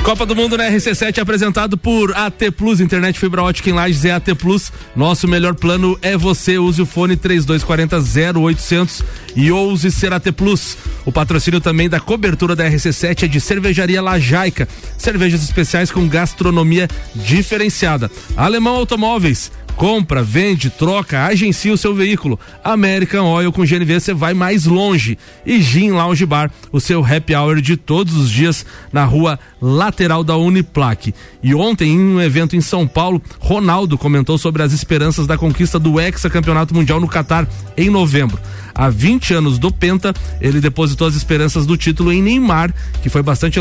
[0.07, 4.11] Copa do Mundo na RC7 apresentado por AT Plus, internet fibra ótica em Lages é
[4.11, 4.71] AT Plus.
[4.95, 6.57] Nosso melhor plano é você.
[6.57, 9.03] Use o fone 3240 0800
[9.35, 10.77] e ouse ser AT Plus.
[11.05, 14.65] O patrocínio também da cobertura da RC7 é de Cervejaria Lajaica.
[14.97, 18.09] Cervejas especiais com gastronomia diferenciada.
[18.37, 22.39] Alemão Automóveis Compra, vende, troca, agencia o seu veículo.
[22.63, 25.19] American Oil com GNV você vai mais longe.
[25.45, 30.23] E Gin Lounge Bar, o seu happy hour de todos os dias na rua lateral
[30.23, 31.13] da Uniplaque.
[31.43, 35.77] E ontem, em um evento em São Paulo, Ronaldo comentou sobre as esperanças da conquista
[35.77, 38.39] do hexacampeonato mundial no Catar em novembro
[38.77, 43.23] há 20 anos do Penta, ele depositou as esperanças do título em Neymar, que foi
[43.23, 43.59] bastante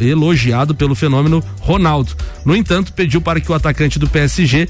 [0.00, 2.12] elogiado pelo fenômeno Ronaldo.
[2.44, 4.68] No entanto, pediu para que o atacante do PSG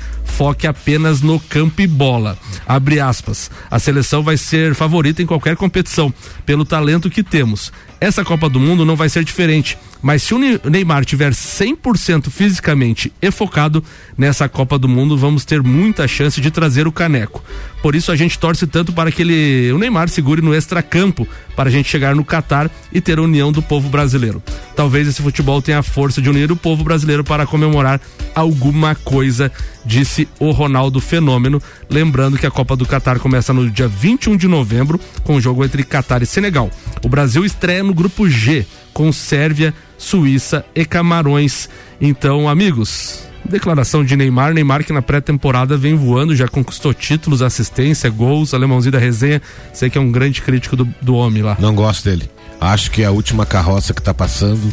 [0.51, 2.37] foque apenas no campo e bola.
[2.67, 3.51] Abre aspas.
[3.71, 6.13] A seleção vai ser favorita em qualquer competição,
[6.45, 7.73] pelo talento que temos.
[8.01, 9.77] Essa Copa do Mundo não vai ser diferente.
[10.03, 13.85] Mas se o Neymar tiver 100% fisicamente e focado
[14.17, 17.45] nessa Copa do Mundo, vamos ter muita chance de trazer o caneco.
[17.83, 21.69] Por isso a gente torce tanto para que ele, o Neymar segure no extracampo para
[21.69, 24.43] a gente chegar no Catar e ter a união do povo brasileiro.
[24.75, 28.01] Talvez esse futebol tenha a força de unir o povo brasileiro para comemorar
[28.35, 29.53] alguma coisa,
[29.85, 31.61] disse o Ronaldo Fenômeno.
[31.89, 35.65] Lembrando que a Copa do Catar começa no dia 21 de novembro, com o jogo
[35.65, 36.71] entre Catar e Senegal.
[37.05, 41.69] O Brasil estreia no grupo G, com Sérvia, Suíça e Camarões.
[42.01, 48.09] Então, amigos, declaração de Neymar, Neymar que na pré-temporada vem voando, já conquistou títulos, assistência,
[48.11, 49.43] gols, alemãozinho da resenha.
[49.73, 51.57] Sei que é um grande crítico do, do homem lá.
[51.61, 52.31] Não gosto dele.
[52.61, 54.73] Acho que é a última carroça que tá passando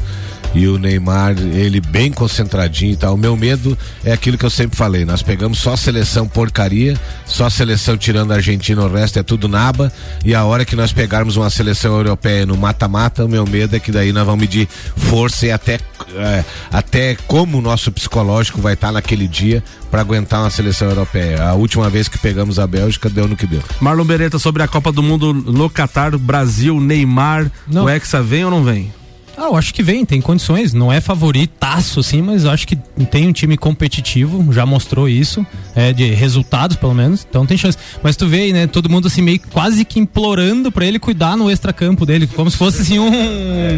[0.58, 3.14] e o Neymar, ele bem concentradinho e tal.
[3.14, 7.48] O meu medo é aquilo que eu sempre falei, nós pegamos só seleção porcaria, só
[7.48, 9.92] seleção tirando a Argentina, o resto é tudo naba,
[10.26, 13.80] e a hora que nós pegarmos uma seleção europeia no mata-mata, o meu medo é
[13.80, 15.80] que daí nós vamos medir força e até,
[16.16, 21.44] é, até como o nosso psicológico vai estar naquele dia para aguentar uma seleção europeia.
[21.44, 23.62] A última vez que pegamos a Bélgica deu no que deu.
[23.80, 27.86] Marlon Beretta sobre a Copa do Mundo no Catar, Brasil, Neymar, Não.
[27.86, 28.92] o Hexa vem ou não vem?
[29.38, 30.74] Ah, eu acho que vem, tem condições.
[30.74, 32.76] Não é favoritaço, assim, mas eu acho que
[33.10, 35.46] tem um time competitivo, já mostrou isso,
[35.76, 37.78] é, de resultados, pelo menos, então tem chance.
[38.02, 41.38] Mas tu vê aí, né, todo mundo assim, meio quase que implorando pra ele cuidar
[41.38, 43.12] no extracampo dele, como se fosse assim um.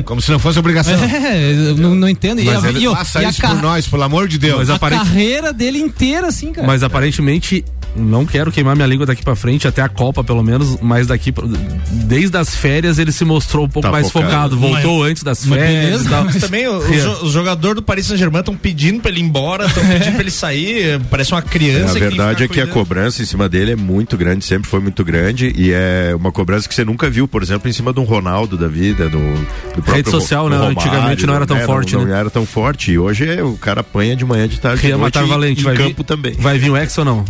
[0.06, 0.94] Como se não fosse obrigação.
[1.04, 2.42] É, eu não, não entendo.
[2.44, 4.38] Mas e a, ele e faça e a isso ca- por nós, pelo amor de
[4.38, 4.60] Deus.
[4.60, 6.66] Mas a aparente- carreira dele inteira, assim, cara.
[6.66, 10.78] Mas aparentemente, não quero queimar minha língua daqui pra frente, até a Copa pelo menos,
[10.82, 11.46] mas daqui, pra-
[11.92, 14.56] desde as férias ele se mostrou um pouco Tá mais focado.
[14.56, 16.24] focado, voltou antes das mas férias beleza, e tal.
[16.26, 17.08] Mas também os, É.
[17.24, 20.32] os jogadores do Paris Saint-Germain estão pedindo pra ele ir embora, estão pedindo pra ele
[20.32, 21.92] sair, parece uma criança.
[21.92, 24.70] A que tem verdade é que a cobrança em cima dele é muito grande, sempre
[24.70, 27.92] foi muito grande e é uma cobrança que você nunca viu, por exemplo, em cima
[27.94, 30.56] de um Ronaldo da vida, do, do próprio Rede social, Ro- né?
[30.58, 31.66] Romário, Antigamente não era tão né?
[31.66, 32.12] forte, não, né?
[32.12, 34.82] Não era tão forte e hoje é, o cara apanha de manhã, de tarde, de
[34.82, 36.34] Queria noite matar e- valente, em vai campo vir, também.
[36.40, 37.26] Vai vir o Hexa ou não?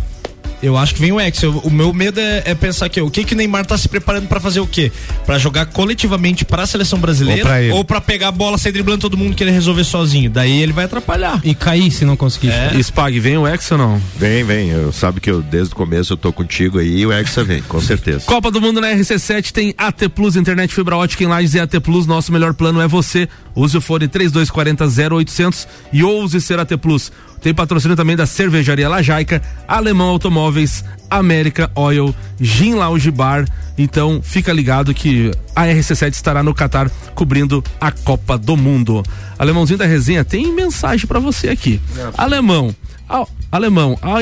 [0.62, 1.52] Eu acho que vem o Excel.
[1.64, 4.28] O meu medo é, é pensar que o que que o Neymar tá se preparando
[4.28, 4.92] pra fazer o quê?
[5.24, 7.72] Pra jogar coletivamente pra seleção brasileira Ou pra ele.
[7.72, 10.28] ou pra pegar a bola, sair driblando todo mundo que ele resolver sozinho.
[10.30, 11.40] Daí ele vai atrapalhar.
[11.42, 12.50] E cair se não conseguir.
[12.50, 12.78] É.
[12.82, 14.02] Spag, vem o Hexa ou não?
[14.16, 17.12] Vem, vem, eu sabe que eu desde o começo eu tô contigo aí e o
[17.12, 18.20] Hexa vem, com certeza.
[18.26, 21.80] Copa do Mundo na RC7 tem AT Plus, internet fibra ótica em Lages e AT
[21.80, 22.06] Plus.
[22.06, 23.28] Nosso melhor plano é você.
[23.54, 27.10] Use o fone 3240 0800 e ouse ser AT Plus.
[27.40, 33.46] Tem patrocínio também da Cervejaria Lajaica, Alemão Automóveis, América Oil, Gin Lounge Bar.
[33.78, 39.02] Então fica ligado que a RC7 estará no Catar cobrindo a Copa do Mundo.
[39.38, 41.80] Alemãozinho da resenha tem mensagem pra você aqui.
[42.16, 42.74] Alemão,
[43.08, 44.14] ao, alemão, ao,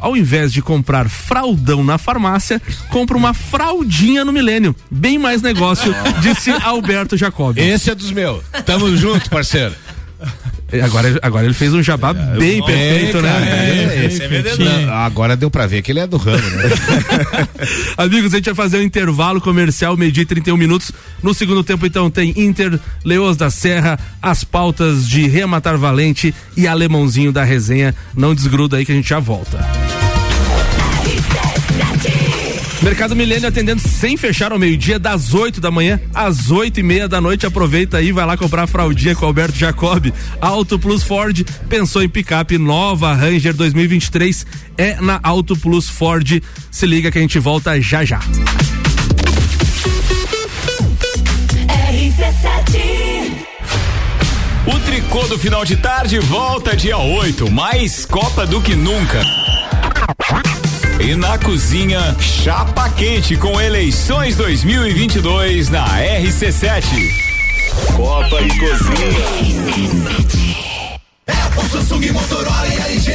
[0.00, 4.76] ao invés de comprar fraldão na farmácia, compra uma fraldinha no milênio.
[4.90, 7.58] Bem mais negócio, disse Alberto Jacob.
[7.58, 8.42] Esse é dos meus.
[8.64, 9.74] Tamo junto, parceiro.
[10.82, 13.94] Agora, agora ele fez um jabá bem perfeito, cara, né?
[13.94, 14.88] é, esse é.
[14.90, 16.70] Agora deu pra ver que ele é do ramo, né?
[17.96, 20.92] Amigos, a gente vai fazer um intervalo comercial, meio-dia e 31 minutos.
[21.22, 26.66] No segundo tempo, então, tem Inter, Leões da Serra, as pautas de Rematar Valente e
[26.66, 27.94] Alemãozinho da resenha.
[28.14, 29.58] Não desgruda aí que a gente já volta.
[32.82, 37.08] Mercado Milênio atendendo sem fechar ao meio-dia, das 8 da manhã às 8 e meia
[37.08, 37.46] da noite.
[37.46, 40.12] Aproveita aí, vai lá comprar a fraldinha com Alberto Jacob.
[40.40, 46.42] Auto Plus Ford, pensou em picape nova Ranger 2023, é na Auto Plus Ford.
[46.70, 48.20] Se liga que a gente volta já já.
[54.66, 59.24] O tricô do final de tarde volta dia 8, mais Copa do que nunca.
[61.00, 66.84] E na cozinha, chapa quente com eleições 2022 na RC7.
[67.94, 69.16] Copa e cozinha.
[71.56, 73.12] O Samsung, Motorola e LG.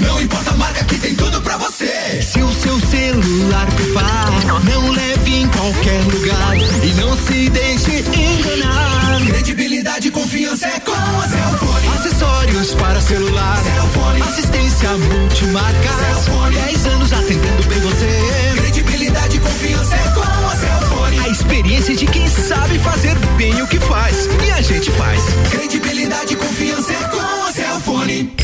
[0.00, 2.20] Não importa a marca que tem tudo pra você.
[2.22, 4.30] Se o seu celular pifar,
[4.64, 6.56] não leve em qualquer lugar.
[6.82, 9.20] E não se deixe enganar.
[9.26, 11.88] Credibilidade e confiança é com a Cellfone.
[11.98, 13.62] Acessórios para celular.
[13.62, 14.22] Cellfone.
[14.22, 15.90] Assistência multimarca.
[15.98, 16.54] Cellfone.
[16.56, 18.52] 10 anos atendendo bem você.
[18.56, 21.18] Credibilidade e confiança é com a Cellfone.
[21.20, 24.28] A experiência de quem sabe fazer bem o que faz.
[24.46, 25.22] E a gente faz.
[25.50, 27.43] Credibilidade e confiança é com a
[28.22, 28.43] money.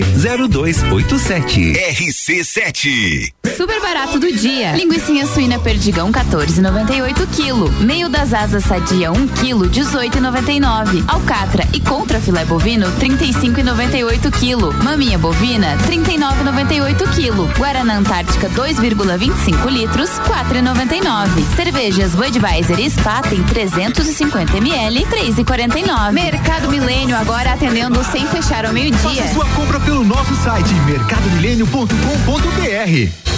[0.01, 1.73] 02 3287.
[1.73, 3.33] RC7.
[3.57, 4.71] Super barato do dia.
[4.73, 7.83] Linguiça suína perdigão 14,98 kg.
[7.83, 11.03] Meio das asas sadia 1 kg 18,99.
[11.07, 14.83] Alcatra e contra filé bovino 35,98 kg.
[14.83, 17.57] Maminha bovina 39,98 kg.
[17.57, 21.55] Guaraná Antártica 2,25 litros 4,99.
[21.55, 26.11] Cervejas Budweiser e Spaten 350 ml 3,49.
[26.13, 29.23] Mercado Milênio agora atendendo sem fechar ao meio-dia.
[29.23, 33.30] Faça sua compra pelo nosso site mercadomilênio.com.br.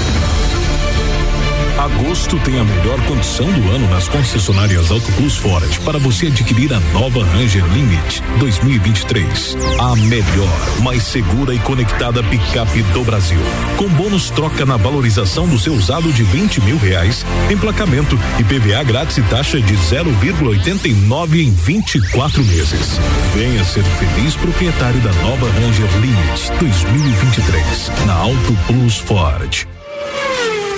[1.77, 6.71] Agosto tem a melhor condição do ano nas concessionárias Auto Plus Ford para você adquirir
[6.71, 9.57] a nova Ranger Limit 2023.
[9.79, 13.39] A melhor, mais segura e conectada picape do Brasil.
[13.77, 18.83] Com bônus troca na valorização do seu usado de 20 mil reais, emplacamento e PVA
[18.83, 22.99] grátis e taxa de 0,89 em 24 meses.
[23.33, 29.72] Venha ser feliz proprietário da nova Ranger Limit 2023 na Auto Plus Ford.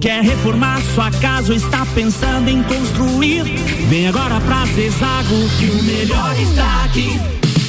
[0.00, 3.44] Quer reformar sua casa ou está pensando em construir?
[3.90, 7.20] Vem agora pra Zezago que o melhor está aqui.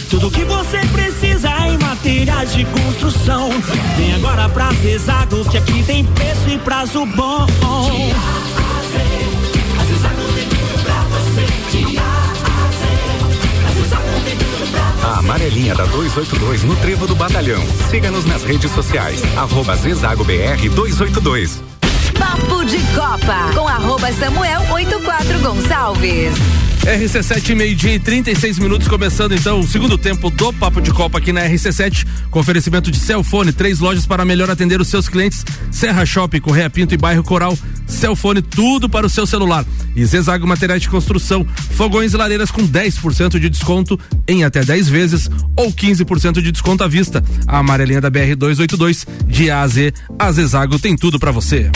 [0.09, 3.49] Tudo que você precisa em materiais de construção.
[3.97, 7.45] Vem agora pra Zezago que aqui tem preço e prazo bom.
[15.03, 17.61] A amarelinha da 282 no Trevo do Batalhão.
[17.89, 19.21] Siga-nos nas redes sociais.
[19.35, 21.80] Arroba Zezago BR 282.
[22.21, 26.35] Papo de Copa com arroba Samuel 84 Gonçalves.
[26.81, 31.33] RC7, meio-dia e 36 minutos, começando então o segundo tempo do Papo de Copa aqui
[31.33, 36.05] na RC7, com oferecimento de Celfone, três lojas para melhor atender os seus clientes, Serra
[36.05, 37.57] Shopping, Correia Pinto e Bairro Coral,
[37.87, 39.65] Celfone, tudo para o seu celular.
[39.95, 44.89] E Zezago Materiais de Construção, fogões e lareiras com 10% de desconto em até 10
[44.89, 47.23] vezes ou 15% de desconto à vista.
[47.47, 51.71] A amarelinha da BR 282, de A a Z, a Zezago tem tudo para você.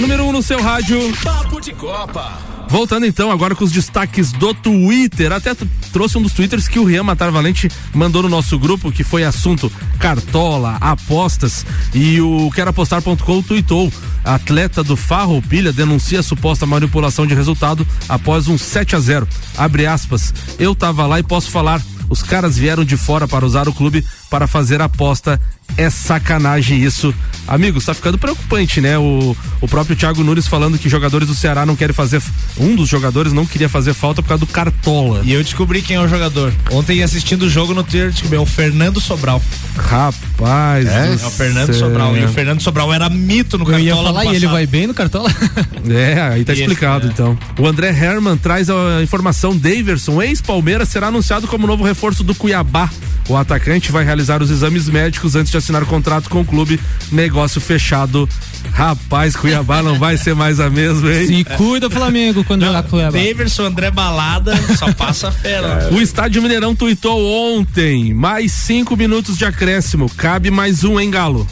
[0.00, 0.98] A número 1 um no seu rádio.
[1.22, 2.38] Papo de Copa.
[2.70, 5.30] Voltando então agora com os destaques do Twitter.
[5.30, 5.54] Até
[5.92, 9.24] trouxe um dos twitters que o Rian Matar Valente mandou no nosso grupo, que foi
[9.24, 11.66] assunto cartola, apostas.
[11.92, 13.92] E o queroapostar.com tweetou.
[14.24, 20.32] Atleta do Farroupilha denuncia suposta manipulação de resultado após um 7 a 0 Abre aspas.
[20.58, 21.82] Eu tava lá e posso falar.
[22.08, 25.40] Os caras vieram de fora para usar o clube para fazer aposta.
[25.76, 27.14] É sacanagem isso.
[27.46, 28.98] Amigos, tá ficando preocupante, né?
[28.98, 32.20] O, o próprio Thiago Nunes falando que jogadores do Ceará não querem fazer.
[32.58, 35.20] Um dos jogadores não queria fazer falta por causa do Cartola.
[35.24, 36.52] E eu descobri quem é o jogador.
[36.72, 39.40] Ontem assistindo o jogo no Twitter, descobri, é o Fernando Sobral.
[39.76, 41.86] Rapaz, é, é o Fernando céu.
[41.86, 42.16] Sobral.
[42.16, 43.84] E o Fernando Sobral era mito no Eu Cartola.
[43.84, 45.30] ia ano falar, e ele vai bem no Cartola?
[45.88, 47.10] É, aí tá Isso, explicado é.
[47.10, 47.36] então.
[47.58, 52.88] O André Herman traz a informação: Daverson, ex-Palmeiras, será anunciado como novo reforço do Cuiabá.
[53.28, 56.80] O atacante vai realizar os exames médicos antes de assinar contrato com o clube.
[57.10, 58.28] Negócio fechado.
[58.72, 61.26] Rapaz, Cuiabá não vai ser mais a mesma, hein?
[61.26, 63.18] Se cuida, Flamengo, quando jogar com o Cuiabá.
[63.18, 65.88] Daverson, André Balada, só passa fera.
[65.92, 67.20] O Estádio Mineirão tuitou
[67.56, 68.14] ontem.
[68.14, 70.10] Mais cinco minutos de acréscimo.
[70.16, 71.46] Cabe mais um, hein, Galo?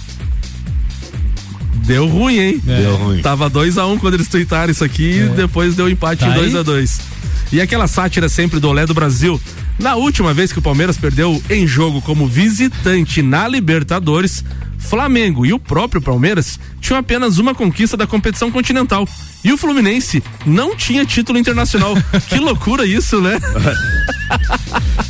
[1.89, 2.61] Deu ruim, hein?
[2.63, 3.23] Deu ruim.
[3.23, 6.29] Tava 2 a 1 um quando eles tuitaram isso aqui e depois deu empate Tá
[6.29, 6.41] em aí?
[6.41, 7.01] 2 a 2
[7.51, 9.41] E aquela sátira sempre do Olé do Brasil.
[9.79, 14.45] Na última vez que o Palmeiras perdeu em jogo como visitante na Libertadores,
[14.79, 19.07] Flamengo e o próprio Palmeiras tinham apenas uma conquista da competição continental.
[19.45, 21.95] E o Fluminense não tinha título internacional.
[22.29, 23.39] que loucura isso, né?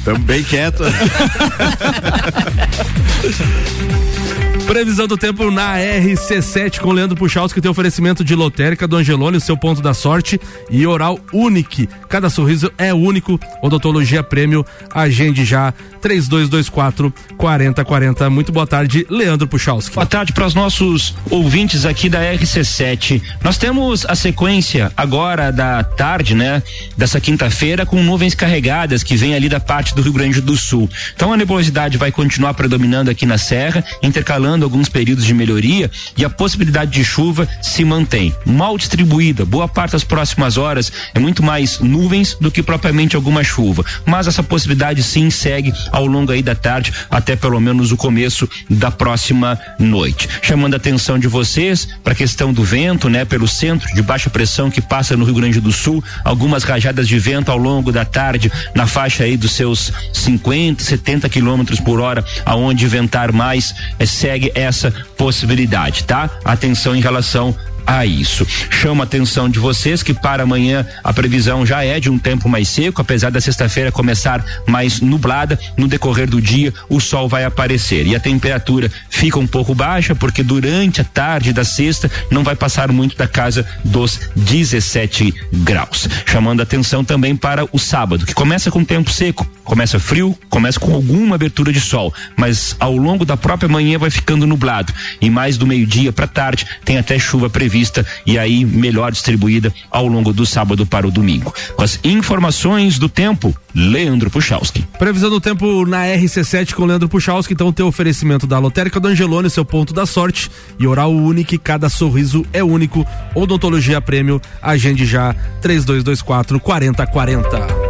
[0.04, 0.82] Tamo bem quieto.
[4.68, 9.38] Previsão do tempo na RC7 com Leandro Puxaus, que tem oferecimento de lotérica do Angelone,
[9.38, 10.38] o seu ponto da sorte
[10.70, 11.88] e oral Unique.
[12.06, 13.40] Cada sorriso é único.
[13.62, 18.28] Odontologia Prêmio, agende já 3224 4040.
[18.28, 19.88] Muito boa tarde, Leandro Puxaus.
[19.88, 23.22] Boa tarde para os nossos ouvintes aqui da RC7.
[23.42, 26.62] Nós temos a sequência agora da tarde, né,
[26.94, 30.90] dessa quinta-feira com nuvens carregadas que vem ali da parte do Rio Grande do Sul.
[31.16, 36.24] Então a nebulosidade vai continuar predominando aqui na serra, intercalando alguns períodos de melhoria e
[36.24, 38.34] a possibilidade de chuva se mantém.
[38.44, 43.42] Mal distribuída, boa parte das próximas horas é muito mais nuvens do que propriamente alguma
[43.44, 47.96] chuva, mas essa possibilidade sim segue ao longo aí da tarde até pelo menos o
[47.96, 50.28] começo da próxima noite.
[50.42, 54.30] Chamando a atenção de vocês para a questão do vento, né, pelo centro de baixa
[54.30, 58.04] pressão que passa no Rio Grande do Sul, algumas rajadas de vento ao longo da
[58.04, 64.06] tarde na faixa aí dos seus 50, 70 quilômetros por hora, aonde ventar mais, eh,
[64.06, 66.30] segue essa possibilidade, tá?
[66.44, 67.54] Atenção em relação
[67.88, 68.46] a isso.
[68.68, 72.46] Chama a atenção de vocês que para amanhã a previsão já é de um tempo
[72.46, 77.44] mais seco, apesar da sexta-feira começar mais nublada, no decorrer do dia o sol vai
[77.44, 82.44] aparecer e a temperatura fica um pouco baixa porque durante a tarde da sexta não
[82.44, 86.06] vai passar muito da casa dos 17 graus.
[86.26, 90.78] Chamando a atenção também para o sábado, que começa com tempo seco, começa frio, começa
[90.78, 95.30] com alguma abertura de sol, mas ao longo da própria manhã vai ficando nublado e
[95.30, 97.77] mais do meio-dia para tarde tem até chuva prevista
[98.26, 101.52] e aí melhor distribuída ao longo do sábado para o domingo.
[101.76, 104.84] Com as informações do tempo, Leandro Puchalski.
[104.98, 109.50] Previsão do tempo na RC7 com Leandro Puchalski, então tem oferecimento da Lotérica do Angelone,
[109.50, 113.06] seu ponto da sorte, e Oral Único, cada sorriso é único.
[113.34, 117.87] Odontologia Prêmio, agende já 3224 4040.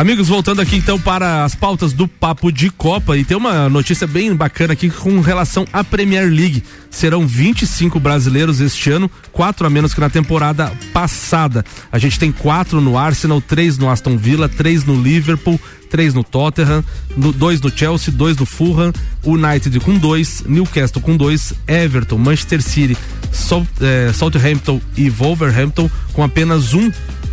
[0.00, 4.06] Amigos, voltando aqui então para as pautas do Papo de Copa e tem uma notícia
[4.06, 6.64] bem bacana aqui com relação à Premier League.
[6.90, 11.62] Serão 25 brasileiros este ano, quatro a menos que na temporada passada.
[11.92, 16.24] A gente tem quatro no Arsenal, três no Aston Villa, três no Liverpool, três no
[16.24, 16.82] Tottenham,
[17.14, 22.62] no, dois no Chelsea, dois no Fulham, United com dois, Newcastle com dois, Everton, Manchester
[22.62, 22.96] City,
[23.30, 26.90] Salt, eh, Southampton e Wolverhampton com apenas um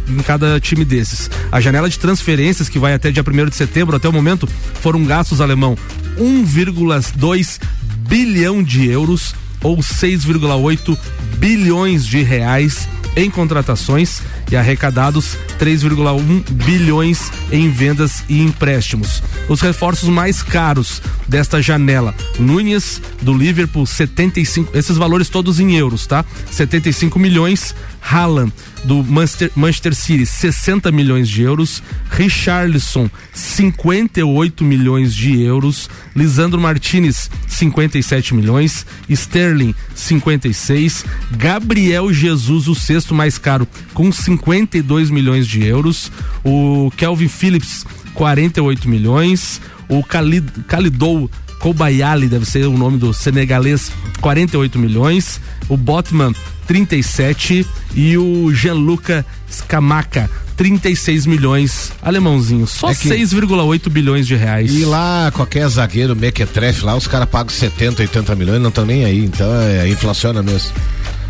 [0.08, 1.30] em cada time desses.
[1.52, 4.48] A janela de transferências que vai até dia 1 de setembro, até o momento,
[4.82, 5.78] foram gastos alemão
[6.18, 7.60] 1,2
[8.08, 10.98] bilhão de euros ou 6,8
[11.38, 12.88] bilhões de reais
[13.18, 19.24] em contratações e arrecadados 3,1 bilhões em vendas e empréstimos.
[19.50, 26.06] Os reforços mais caros desta janela: Nunes do Liverpool 75, esses valores todos em euros,
[26.06, 26.24] tá?
[26.52, 27.74] 75 milhões,
[28.08, 28.54] Haaland
[28.86, 37.30] do Manchester, Manchester City 60 milhões de euros, Richarlison 58 milhões de euros, Lisandro Martinez
[37.48, 46.12] 57 milhões, Sterling 56, Gabriel Jesus o sexto mais caro com 52 milhões de euros,
[46.46, 51.30] o Kelvin Phillips 48 milhões, o Khalidou
[51.60, 53.92] Kobayali, deve ser o nome do senegalês,
[54.22, 56.34] 48 milhões, o Botman
[56.68, 64.74] 37 e o Gianluca Scamaca 36 milhões, alemãozinho, só É que- 6,8 bilhões de reais.
[64.74, 69.06] E lá, qualquer zagueiro mequetrefe lá, os caras pagam 70, 80 milhões, não estão nem
[69.06, 69.24] aí.
[69.24, 70.72] Então é, inflaciona mesmo.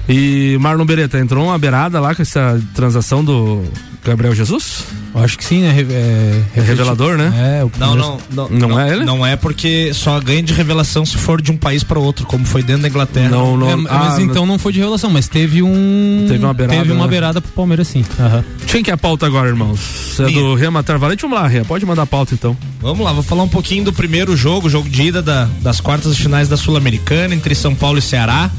[0.07, 3.63] E Marlon Beretta, entrou uma beirada lá com essa transação do
[4.07, 4.83] Gabriel Jesus?
[5.15, 5.75] Acho que sim, né?
[5.89, 7.59] É, É revelador, né?
[7.59, 9.03] É, o Não, não, não, Não é ele?
[9.05, 12.45] Não é porque só ganha de revelação se for de um país para outro, como
[12.45, 13.29] foi dentro da Inglaterra.
[13.29, 13.69] Não, não.
[13.69, 16.25] É, mas ah, então não foi de revelação, mas teve um.
[16.27, 17.09] Teve uma beirada, Teve uma né?
[17.09, 18.05] beirada pro Palmeiras, sim.
[18.19, 18.43] Aham.
[18.67, 20.19] Quem que é a pauta agora, irmãos?
[20.19, 20.39] É Minha.
[20.41, 21.21] do Ria Matar Valente?
[21.23, 22.55] Vamos lá, Ria, pode mandar a pauta então.
[22.79, 26.15] Vamos lá, vou falar um pouquinho do primeiro jogo, jogo de ida da- das quartas
[26.15, 28.49] de finais da Sul-Americana entre São Paulo e Ceará.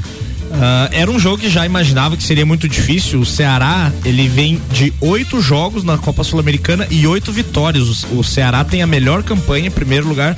[0.51, 3.19] Ah, era um jogo que já imaginava que seria muito difícil.
[3.21, 8.03] O Ceará, ele vem de oito jogos na Copa Sul-Americana e oito vitórias.
[8.05, 10.35] O, o Ceará tem a melhor campanha em primeiro lugar.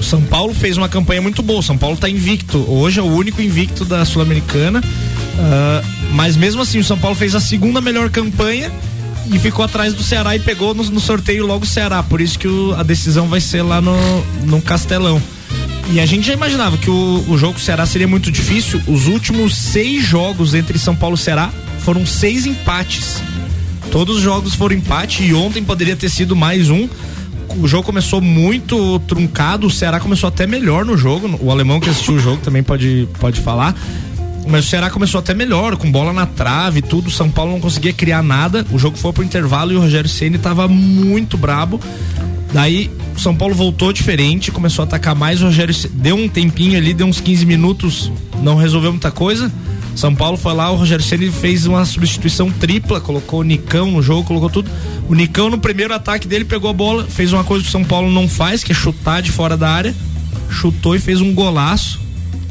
[0.00, 1.60] O São Paulo fez uma campanha muito boa.
[1.60, 2.58] O São Paulo está invicto.
[2.68, 4.82] Hoje é o único invicto da Sul-Americana.
[5.38, 5.82] Ah,
[6.12, 8.70] mas mesmo assim, o São Paulo fez a segunda melhor campanha
[9.32, 12.02] e ficou atrás do Ceará e pegou no, no sorteio logo o Ceará.
[12.02, 13.96] Por isso que o- a decisão vai ser lá no,
[14.44, 15.22] no Castelão.
[15.90, 18.80] E a gente já imaginava que o, o jogo Ceará seria muito difícil.
[18.86, 23.22] Os últimos seis jogos entre São Paulo e Ceará foram seis empates.
[23.90, 26.88] Todos os jogos foram empate e ontem poderia ter sido mais um.
[27.58, 31.38] O jogo começou muito truncado, o Ceará começou até melhor no jogo.
[31.42, 33.74] O alemão que assistiu o jogo também pode, pode falar.
[34.48, 37.08] Mas o Ceará começou até melhor, com bola na trave e tudo.
[37.08, 38.66] O São Paulo não conseguia criar nada.
[38.72, 41.78] O jogo foi pro intervalo e o Rogério Ceni tava muito brabo.
[42.52, 45.40] Daí o São Paulo voltou diferente, começou a atacar mais.
[45.42, 48.10] O Rogério deu um tempinho ali, deu uns 15 minutos,
[48.42, 49.52] não resolveu muita coisa.
[49.94, 54.02] São Paulo foi lá, o Rogério Ceni fez uma substituição tripla, colocou o Nicão no
[54.02, 54.70] jogo, colocou tudo.
[55.08, 57.84] O Nicão no primeiro ataque dele pegou a bola, fez uma coisa que o São
[57.84, 59.94] Paulo não faz, que é chutar de fora da área.
[60.48, 62.00] Chutou e fez um golaço.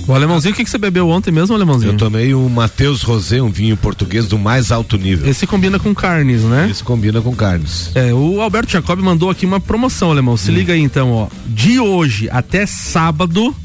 [0.07, 1.93] O alemãozinho, o que, que você bebeu ontem mesmo, alemãozinho?
[1.93, 5.29] Eu tomei um Matheus Rosé, um vinho português do mais alto nível.
[5.29, 6.67] Esse combina com carnes, né?
[6.69, 7.91] Esse combina com carnes.
[7.95, 10.33] É, o Alberto Jacob mandou aqui uma promoção, alemão.
[10.33, 10.37] Hum.
[10.37, 11.27] Se liga aí então, ó.
[11.47, 13.55] De hoje até sábado,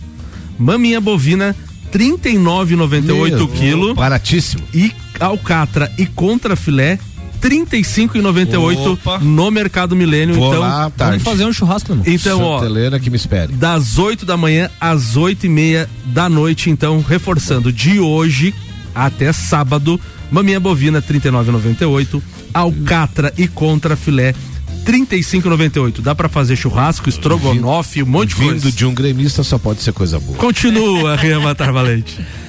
[0.58, 1.56] maminha bovina,
[1.92, 3.94] R$ 39,98 Meu, quilo.
[3.94, 4.62] Baratíssimo.
[4.74, 6.98] E alcatra e contrafilé,
[7.46, 9.18] 35,98 Opa.
[9.18, 10.34] no Mercado Milênio.
[10.34, 10.90] Vou então, lá.
[10.96, 12.04] Vamos fazer um churrasco, irmão.
[12.06, 13.52] Então, ó, Santa Helena que me espere.
[13.52, 18.52] das 8 da manhã às 8 e meia da noite, então, reforçando, de hoje
[18.94, 22.20] até sábado, maminha bovina R$ 39,98,
[22.52, 24.34] alcatra e contrafilé
[24.84, 26.00] R$ 35,98.
[26.00, 28.72] Dá pra fazer churrasco, estrogonofe, um monte de Vindo coisa.
[28.72, 30.36] de um gremista só pode ser coisa boa.
[30.38, 32.18] Continua, Rian Matar Valente.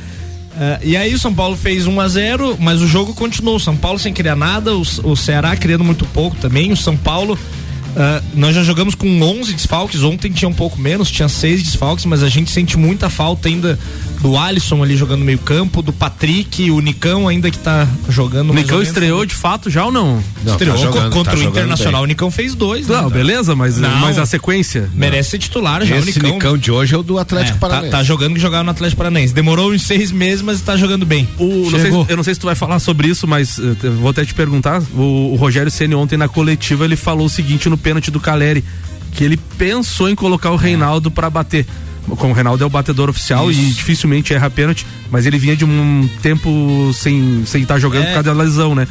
[0.59, 3.57] É, e aí o São Paulo fez 1 a 0 mas o jogo continuou.
[3.57, 6.71] O São Paulo sem criar nada, o, o Ceará criando muito pouco também.
[6.71, 7.37] O São Paulo,
[7.97, 10.03] ah, nós já jogamos com 11 desfalques.
[10.03, 13.77] Ontem tinha um pouco menos, tinha seis desfalques, mas a gente sente muita falta ainda
[14.21, 18.51] do Alisson ali jogando meio campo, do Patrick, o Nicão ainda que tá jogando.
[18.51, 20.23] O Nicão estreou de fato já ou não?
[20.45, 22.01] Estreou tá jogando, contra tá o Internacional.
[22.01, 22.05] bem.
[22.05, 23.01] O Nicão fez dois, né?
[23.01, 23.89] Não, beleza, mas, Não.
[23.99, 24.89] mas a sequência.
[24.93, 26.31] Merece ser titular já Esse o Nicão.
[26.33, 27.91] Nicão de hoje é o do Atlético É, tá, Paranaense.
[27.91, 29.33] tá jogando que jogava no Atlético Paranaense.
[29.33, 31.27] Demorou uns seis meses, mas tá jogando bem.
[31.37, 34.09] O- não sei- eu não sei se tu vai falar sobre isso, mas eh, vou
[34.09, 34.81] até te perguntar.
[34.95, 38.65] O, o Rogério Ceni ontem na coletiva ele falou o seguinte no pênalti do Caleri,
[39.13, 41.65] que ele pensou em colocar o Reinaldo pra bater.
[42.17, 43.59] Como o Reinaldo é o batedor oficial Isso.
[43.61, 48.07] e dificilmente erra pênalti, mas ele vinha de um tempo sem sem estar jogando É.
[48.07, 48.85] por causa da lesão, né?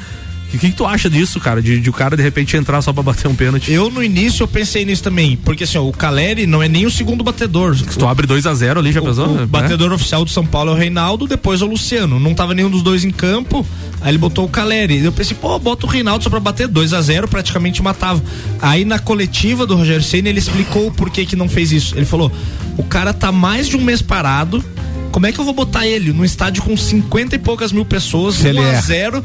[0.54, 1.60] O que, que tu acha disso, cara?
[1.60, 3.72] De, de o cara de repente entrar só pra bater um pênalti?
[3.72, 6.86] Eu no início eu pensei nisso também, porque assim, ó, o Caleri não é nem
[6.86, 7.76] o segundo batedor.
[7.76, 9.26] Se tu abre 2 a 0 ali, já pensou?
[9.26, 9.46] O né?
[9.46, 12.18] batedor oficial do São Paulo é o Reinaldo, depois é o Luciano.
[12.18, 13.66] Não tava nenhum dos dois em campo,
[14.00, 15.04] aí ele botou o Caleri.
[15.04, 18.22] Eu pensei, pô, bota o Reinaldo só pra bater 2 a 0 praticamente matava.
[18.62, 21.96] Aí na coletiva do Rogério Senna ele explicou o porquê que não fez isso.
[21.96, 22.32] Ele falou:
[22.76, 24.64] o cara tá mais de um mês parado.
[25.10, 28.34] Como é que eu vou botar ele num estádio com 50 e poucas mil pessoas,
[28.34, 28.80] Se ele 1 a erra.
[28.82, 29.24] 0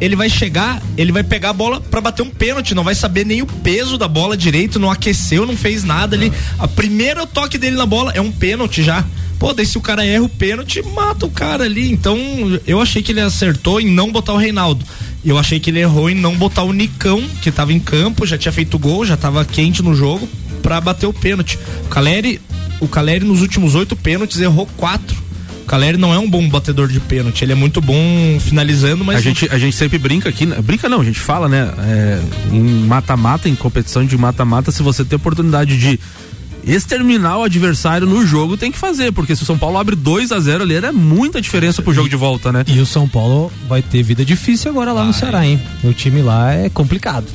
[0.00, 3.26] ele vai chegar, ele vai pegar a bola pra bater um pênalti, não vai saber
[3.26, 6.32] nem o peso da bola direito, não aqueceu, não fez nada ali.
[6.58, 9.04] A primeira toque dele na bola é um pênalti já.
[9.38, 11.90] Pô, daí se o cara erra o pênalti, mata o cara ali.
[11.90, 12.18] Então,
[12.66, 14.84] eu achei que ele acertou em não botar o Reinaldo.
[15.24, 18.38] Eu achei que ele errou em não botar o Nicão, que tava em campo, já
[18.38, 20.28] tinha feito gol, já tava quente no jogo,
[20.62, 21.58] pra bater o pênalti.
[21.84, 22.40] O Caleri,
[22.80, 25.27] o Caleri nos últimos oito pênaltis errou quatro.
[25.68, 27.96] Caleri não é um bom batedor de pênalti, ele é muito bom
[28.40, 30.56] finalizando, mas a, gente, a gente sempre brinca aqui, né?
[30.60, 31.70] brinca não, a gente fala, né?
[31.78, 36.00] É, em mata-mata, em competição de mata-mata, se você tem oportunidade de
[36.66, 40.32] exterminar o adversário no jogo, tem que fazer, porque se o São Paulo abre 2
[40.32, 42.64] a 0 ali, é muita diferença pro jogo de volta, né?
[42.66, 45.60] E o São Paulo vai ter vida difícil agora lá no Ceará, hein?
[45.82, 47.26] O time lá é complicado.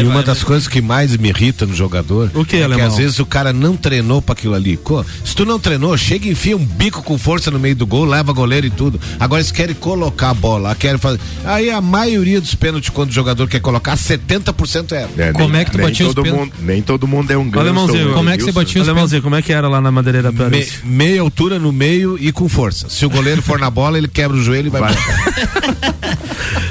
[0.00, 2.86] e uma das coisas que mais me irrita no jogador O que, é que Alemão?
[2.86, 4.78] às vezes o cara não treinou pra aquilo ali.
[5.24, 8.04] Se tu não treinou, chega e enfia um bico com força no meio do gol,
[8.04, 9.00] leva goleiro e tudo.
[9.18, 11.20] Agora eles querem colocar a bola, querem fazer.
[11.44, 15.08] Aí a maioria dos pênaltis, quando o jogador quer colocar, 70% é.
[15.18, 16.38] É, Como nem- é que tu batia os pênaltis?
[16.40, 17.60] mundo, Nem todo mundo é um ganso.
[17.66, 18.60] Alemãozinho, como é que você Wilson.
[18.68, 22.16] Batia os Alemãozinho, como é que era lá na Madeireira Me- meia altura no meio
[22.20, 22.88] e com força.
[22.88, 24.80] Se o goleiro for na bola, ele quebra o joelho e vai.
[24.82, 24.94] Vai.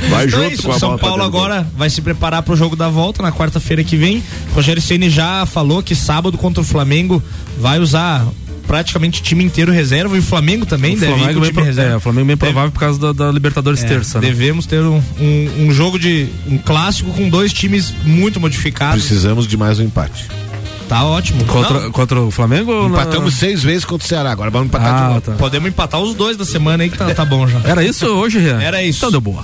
[0.10, 2.02] Vai Então é junto isso, com a o São bola Paulo dentro agora vai se
[2.02, 4.24] preparar pro jogo da volta na quarta-feira que vem.
[4.54, 7.22] Rogério Ceni já falou que sábado contra o Flamengo
[7.60, 8.26] vai usar
[8.66, 11.54] praticamente o time inteiro reserva e o Flamengo também O deve ir Flamengo, com o
[11.54, 11.94] pro- reserva.
[11.94, 14.28] é, o Flamengo bem provável por causa da, da Libertadores É, terça, né?
[14.28, 19.04] Devemos ter um, um- um jogo de um clássico com dois times muito modificados.
[19.06, 20.26] Precisamos de mais um empate.
[20.88, 21.44] Tá ótimo.
[21.46, 24.96] Contra, Não, contra o Flamengo na- Empatamos seis vezes contra o Ceará, agora vamos empatar
[24.96, 25.22] de Ah, novo.
[25.22, 25.32] tá.
[25.34, 27.60] podemos empatar os dois da semana aí que tá, tá bom já.
[27.66, 28.62] Era isso hoje, Rian?
[28.62, 29.00] Era isso.
[29.00, 29.44] Então deu boa.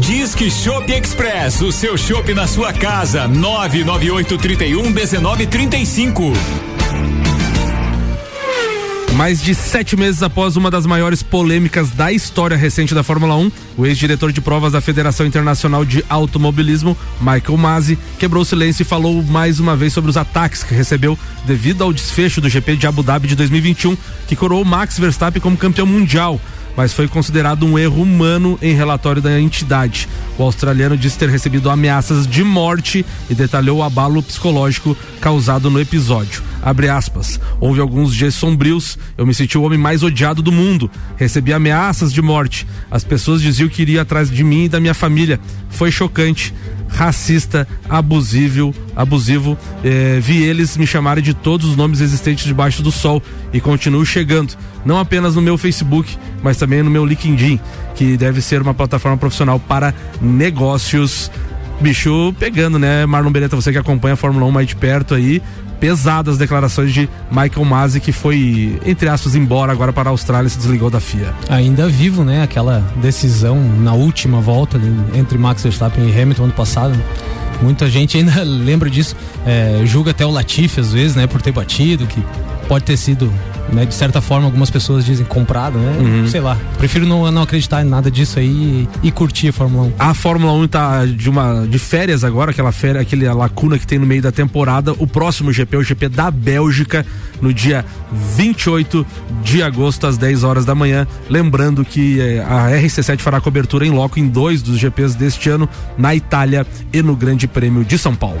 [0.00, 3.26] Disque Shop Express, o seu shopping na sua casa.
[3.26, 6.32] 99831 1935.
[9.16, 13.50] Mais de sete meses após uma das maiores polêmicas da história recente da Fórmula 1,
[13.76, 19.24] o ex-diretor de provas da Federação Internacional de Automobilismo, Michael Masi, quebrou silêncio e falou
[19.24, 23.02] mais uma vez sobre os ataques que recebeu devido ao desfecho do GP de Abu
[23.02, 23.96] Dhabi de 2021,
[24.28, 26.40] que coroou Max Verstappen como campeão mundial
[26.76, 30.08] mas foi considerado um erro humano em relatório da entidade.
[30.38, 35.80] O australiano disse ter recebido ameaças de morte e detalhou o abalo psicológico causado no
[35.80, 36.42] episódio.
[36.62, 37.40] Abre aspas.
[37.60, 40.90] Houve alguns dias sombrios, eu me senti o homem mais odiado do mundo.
[41.16, 42.66] Recebi ameaças de morte.
[42.90, 45.40] As pessoas diziam que iria atrás de mim e da minha família.
[45.68, 46.54] Foi chocante
[46.92, 49.56] racista, abusivo, abusivo.
[49.82, 53.22] Eh, vi eles me chamarem de todos os nomes existentes debaixo do sol
[53.52, 57.58] e continuo chegando, não apenas no meu Facebook, mas também no meu LinkedIn,
[57.94, 61.30] que deve ser uma plataforma profissional para negócios.
[61.80, 65.42] Bicho pegando, né, Marlon Beretta, você que acompanha a Fórmula 1 mais de perto aí,
[65.82, 70.50] pesadas declarações de Michael Masi, que foi, entre aspas, embora agora para a Austrália e
[70.50, 71.34] se desligou da FIA.
[71.48, 72.40] Ainda vivo, né?
[72.40, 74.80] Aquela decisão na última volta
[75.12, 76.96] entre Max Verstappen e Hamilton ano passado.
[77.60, 81.26] Muita gente ainda lembra disso, é, julga até o Latifi às vezes, né?
[81.26, 82.22] Por ter batido, que
[82.68, 83.32] pode ter sido
[83.72, 85.96] né, de certa forma, algumas pessoas dizem comprado, né?
[85.98, 86.28] Uhum.
[86.28, 86.58] Sei lá.
[86.76, 89.92] Prefiro não, não acreditar em nada disso aí e, e curtir a Fórmula 1.
[89.98, 93.98] A Fórmula 1 tá de uma de férias agora, aquela férias, aquele lacuna que tem
[93.98, 94.92] no meio da temporada.
[94.98, 97.06] O próximo GP é o GP da Bélgica
[97.40, 97.84] no dia
[98.36, 99.06] 28
[99.42, 101.06] de agosto às 10 horas da manhã.
[101.28, 105.68] Lembrando que eh, a RC7 fará cobertura em loco em dois dos GPs deste ano
[105.96, 108.40] na Itália e no Grande Prêmio de São Paulo.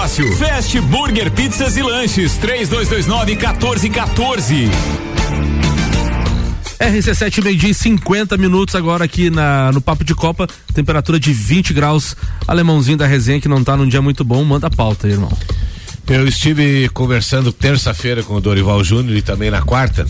[0.01, 4.67] Fast Burger Pizzas e Lanches, 3229 1414.
[6.79, 11.71] RC7 meio-dia e 50 minutos agora aqui na, no Papo de Copa, temperatura de 20
[11.75, 12.15] graus.
[12.47, 15.31] Alemãozinho da resenha que não tá num dia muito bom, manda a pauta aí, irmão.
[16.07, 20.07] Eu estive conversando terça-feira com o Dorival Júnior e também na quarta.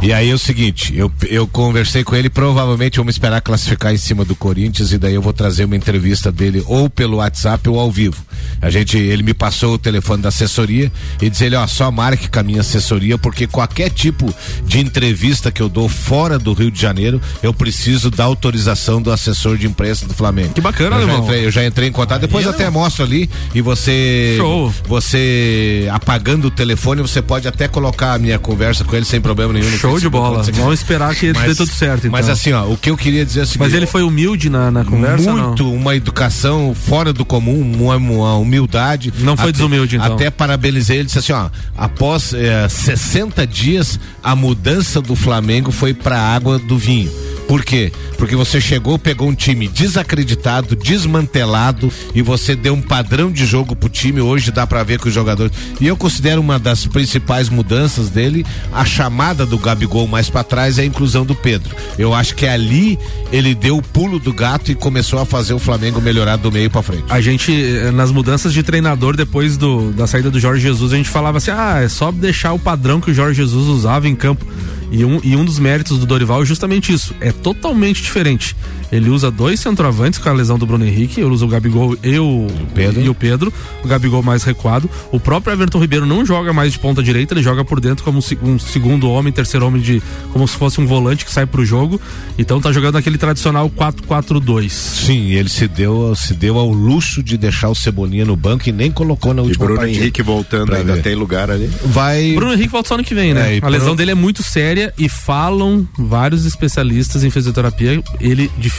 [0.00, 3.96] E aí é o seguinte, eu, eu conversei com ele, provavelmente vamos esperar classificar em
[3.96, 7.80] cima do Corinthians e daí eu vou trazer uma entrevista dele ou pelo WhatsApp ou
[7.80, 8.16] ao vivo.
[8.62, 10.90] A gente, ele me passou o telefone da assessoria
[11.20, 14.32] e disse ele, ó, só marque com a minha assessoria porque qualquer tipo
[14.64, 19.10] de entrevista que eu dou fora do Rio de Janeiro, eu preciso da autorização do
[19.10, 20.54] assessor de imprensa do Flamengo.
[20.54, 21.24] Que bacana, eu já irmão.
[21.24, 22.82] entrei, eu já entrei em contato, depois Aí, até irmão.
[22.82, 24.72] mostro ali e você Show.
[24.86, 29.52] você apagando o telefone, você pode até colocar a minha conversa com ele sem problema
[29.52, 29.68] nenhum.
[29.68, 30.42] no Show de bola.
[30.42, 32.10] Vamos esperar que dê tudo certo, então.
[32.12, 33.60] Mas assim, ó, o que eu queria dizer é o seguinte.
[33.60, 35.48] Mas ele foi humilde na, na conversa, não?
[35.48, 39.12] muito uma educação fora do comum, uma, uma humildade.
[39.18, 40.14] Não foi Até- desumilde, então.
[40.14, 45.94] Até parabenizei ele, disse assim, ó, após eh, 60 dias, a mudança do Flamengo foi
[45.94, 47.10] pra água do vinho.
[47.48, 47.90] Por quê?
[48.18, 53.74] Porque você chegou, pegou um time desacreditado, desmantelado e você deu um padrão de jogo
[53.74, 54.20] pro time.
[54.20, 55.56] Hoje dá pra ver que os jogadores.
[55.80, 60.78] E eu considero uma das principais mudanças dele a chamada do Gabigol mais pra trás
[60.78, 61.74] é a inclusão do Pedro.
[61.96, 62.98] Eu acho que ali
[63.30, 66.68] ele deu o pulo do gato e começou a fazer o Flamengo melhorar do meio
[66.68, 67.04] pra frente.
[67.08, 70.96] A gente, eh, nas mudanças de treinador, depois do, da saída do Jorge Jesus, a
[70.96, 74.16] gente falava assim: ah, é só deixar o padrão que o Jorge Jesus usava em
[74.16, 74.44] campo.
[74.90, 78.56] E um, e um dos méritos do Dorival é justamente isso: é totalmente diferente.
[78.90, 82.18] Ele usa dois centroavantes com a lesão do Bruno Henrique, ele usa o Gabigol e
[82.18, 83.00] o Pedro.
[83.02, 83.52] e o Pedro,
[83.84, 84.88] o Gabigol mais recuado.
[85.12, 88.18] O próprio Everton Ribeiro não joga mais de ponta direita, ele joga por dentro como
[88.18, 91.64] um, se- segundo homem, terceiro homem de como se fosse um volante que sai pro
[91.64, 92.00] jogo.
[92.38, 94.70] Então tá jogando aquele tradicional 4-4-2.
[94.70, 98.72] Sim, ele se deu, se deu ao luxo de deixar o Cebolinha no banco e
[98.72, 100.00] nem colocou na E última Bruno partida.
[100.02, 101.02] Henrique voltando, ainda ver.
[101.02, 101.68] tem lugar ali.
[101.84, 102.32] Vai.
[102.34, 103.54] Bruno Henrique volta só ano que vem, né?
[103.54, 108.02] É, e a lesão pro- dele é muito séria e falam vários especialistas em fisioterapia,
[108.20, 108.77] ele dificilmente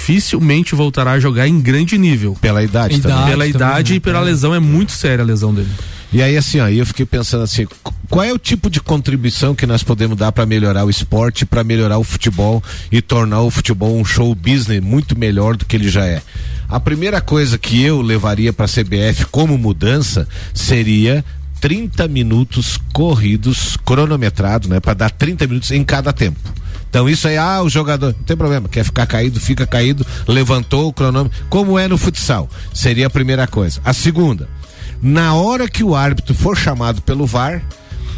[0.75, 2.37] voltará a jogar em grande nível.
[2.41, 3.25] Pela idade, Idade também.
[3.29, 3.97] Pela também, idade né?
[3.97, 5.69] e pela lesão é muito séria a lesão dele.
[6.11, 8.81] E aí, assim, ó, aí eu fiquei pensando assim, qu- qual é o tipo de
[8.81, 13.41] contribuição que nós podemos dar para melhorar o esporte, para melhorar o futebol e tornar
[13.41, 16.23] o futebol um show business muito melhor do que ele já é?
[16.67, 21.23] A primeira coisa que eu levaria para a CBF como mudança seria
[21.59, 26.39] 30 minutos corridos, cronometrado, né, para dar 30 minutos em cada tempo.
[26.89, 30.87] Então isso aí, ah, o jogador, não tem problema, quer ficar caído, fica caído, levantou
[30.87, 32.49] o cronômetro, como é no futsal.
[32.73, 33.79] Seria a primeira coisa.
[33.85, 34.49] A segunda,
[35.01, 37.61] na hora que o árbitro for chamado pelo VAR,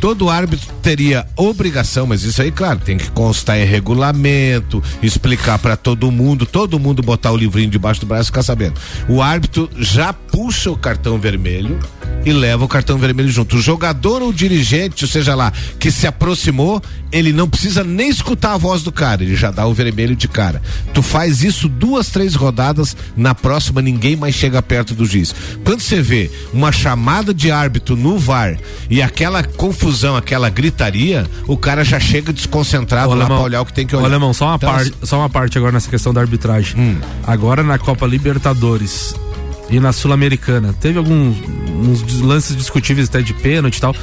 [0.02, 5.78] todo árbitro teria obrigação, mas isso aí, claro, tem que constar em regulamento, explicar para
[5.78, 8.82] todo mundo, todo mundo botar o livrinho debaixo do braço e ficar sabendo.
[9.08, 11.80] O árbitro já puxa o cartão vermelho
[12.26, 13.58] e leva o cartão vermelho junto.
[13.58, 16.82] O jogador ou o dirigente, ou seja lá, que se aproximou,
[17.12, 20.28] ele não precisa nem escutar a voz do cara, ele já dá o vermelho de
[20.28, 20.64] cara.
[20.96, 25.36] Tu faz isso duas, três rodadas, na próxima ninguém mais chega perto do juiz.
[25.64, 28.58] Quando você vê uma chamada de árbitro no VAR
[28.90, 33.62] e aquela confusão, aquela gritaria, o cara já chega desconcentrado Ô, lá Alemão, pra olhar
[33.62, 34.08] o que tem que ô, olhar.
[34.10, 36.80] Alemão, só uma, Então, parte, só uma parte agora nessa questão da arbitragem.
[36.80, 36.98] Hum.
[37.24, 39.14] Agora na Copa Libertadores
[39.70, 41.38] e na Sul-Americana, teve alguns
[42.22, 43.96] lances discutíveis até de pênalti e tal,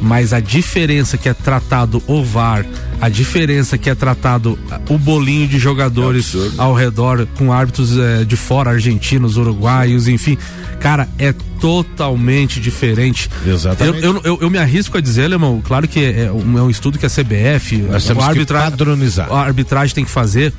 [0.00, 2.66] mas a diferença que é tratado o VAR,
[3.00, 8.36] a diferença que é tratado o bolinho de jogadores ao redor com árbitros eh, de
[8.36, 10.36] fora, argentinos, uruguaios, enfim,
[10.80, 13.30] cara, é totalmente diferente.
[13.46, 14.04] Exatamente.
[14.04, 16.70] Eu, eu, eu, eu me arrisco a dizer, Alemão, claro que é um, é um
[16.70, 19.32] estudo que a CBF, Nós o padronizar.
[19.32, 20.52] a arbitragem tem que fazer.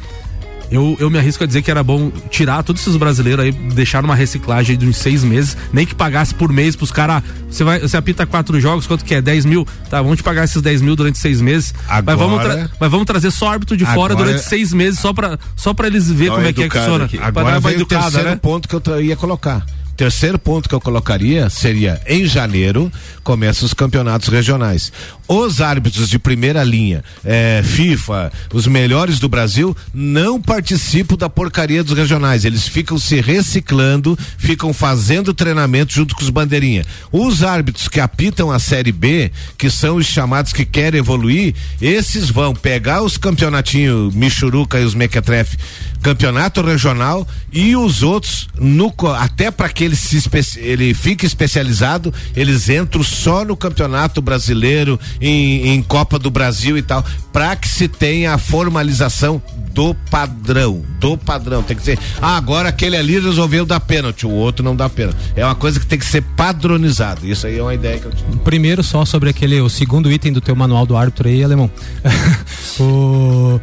[0.72, 4.02] Eu, eu me arrisco a dizer que era bom tirar todos esses brasileiros aí, deixar
[4.02, 7.24] numa reciclagem de uns seis meses, nem que pagasse por mês pros caras.
[7.50, 9.22] Você vai, você apita quatro jogos, quanto que é?
[9.22, 9.66] 10 mil?
[9.90, 11.74] Tá, vamos te pagar esses 10 mil durante seis meses.
[11.88, 12.42] Mas, vamos
[12.80, 15.88] mas vamos trazer só árbitro de fora Agora- durante seis meses, só pra, só pra
[15.88, 17.06] eles verem como uma é que é que funciona.
[17.06, 17.18] aqui.
[17.20, 18.36] Agora uma vem o terceiro né?
[18.36, 19.66] ponto que eu ia colocar.
[19.96, 22.92] Terceiro ponto que eu colocaria seria em janeiro
[23.24, 24.92] começam os campeonatos regionais.
[25.28, 31.84] Os árbitros de primeira linha, eh, FIFA, os melhores do Brasil, não participam da porcaria
[31.84, 32.46] dos regionais.
[32.46, 36.86] Eles ficam se reciclando, ficam fazendo treinamento junto com os bandeirinha.
[37.12, 42.30] Os árbitros que apitam a Série B, que são os chamados que querem evoluir, esses
[42.30, 45.58] vão pegar os campeonatinhos Michuruca e os Mequetrefe,
[46.04, 50.22] campeonato regional e os outros no até para que ele se
[50.58, 56.82] ele fique especializado, eles entram só no campeonato brasileiro, em, em Copa do Brasil e
[56.82, 59.42] tal, para que se tenha a formalização
[59.74, 61.62] do padrão, do padrão.
[61.62, 65.18] Tem que ser, ah, agora aquele ali resolveu dar pênalti, o outro não dá pênalti.
[65.36, 67.28] É uma coisa que tem que ser padronizado.
[67.28, 68.38] Isso aí é uma ideia que eu tive.
[68.38, 71.70] Primeiro, só sobre aquele, o segundo item do teu manual do árbitro aí, alemão.
[72.80, 73.60] o,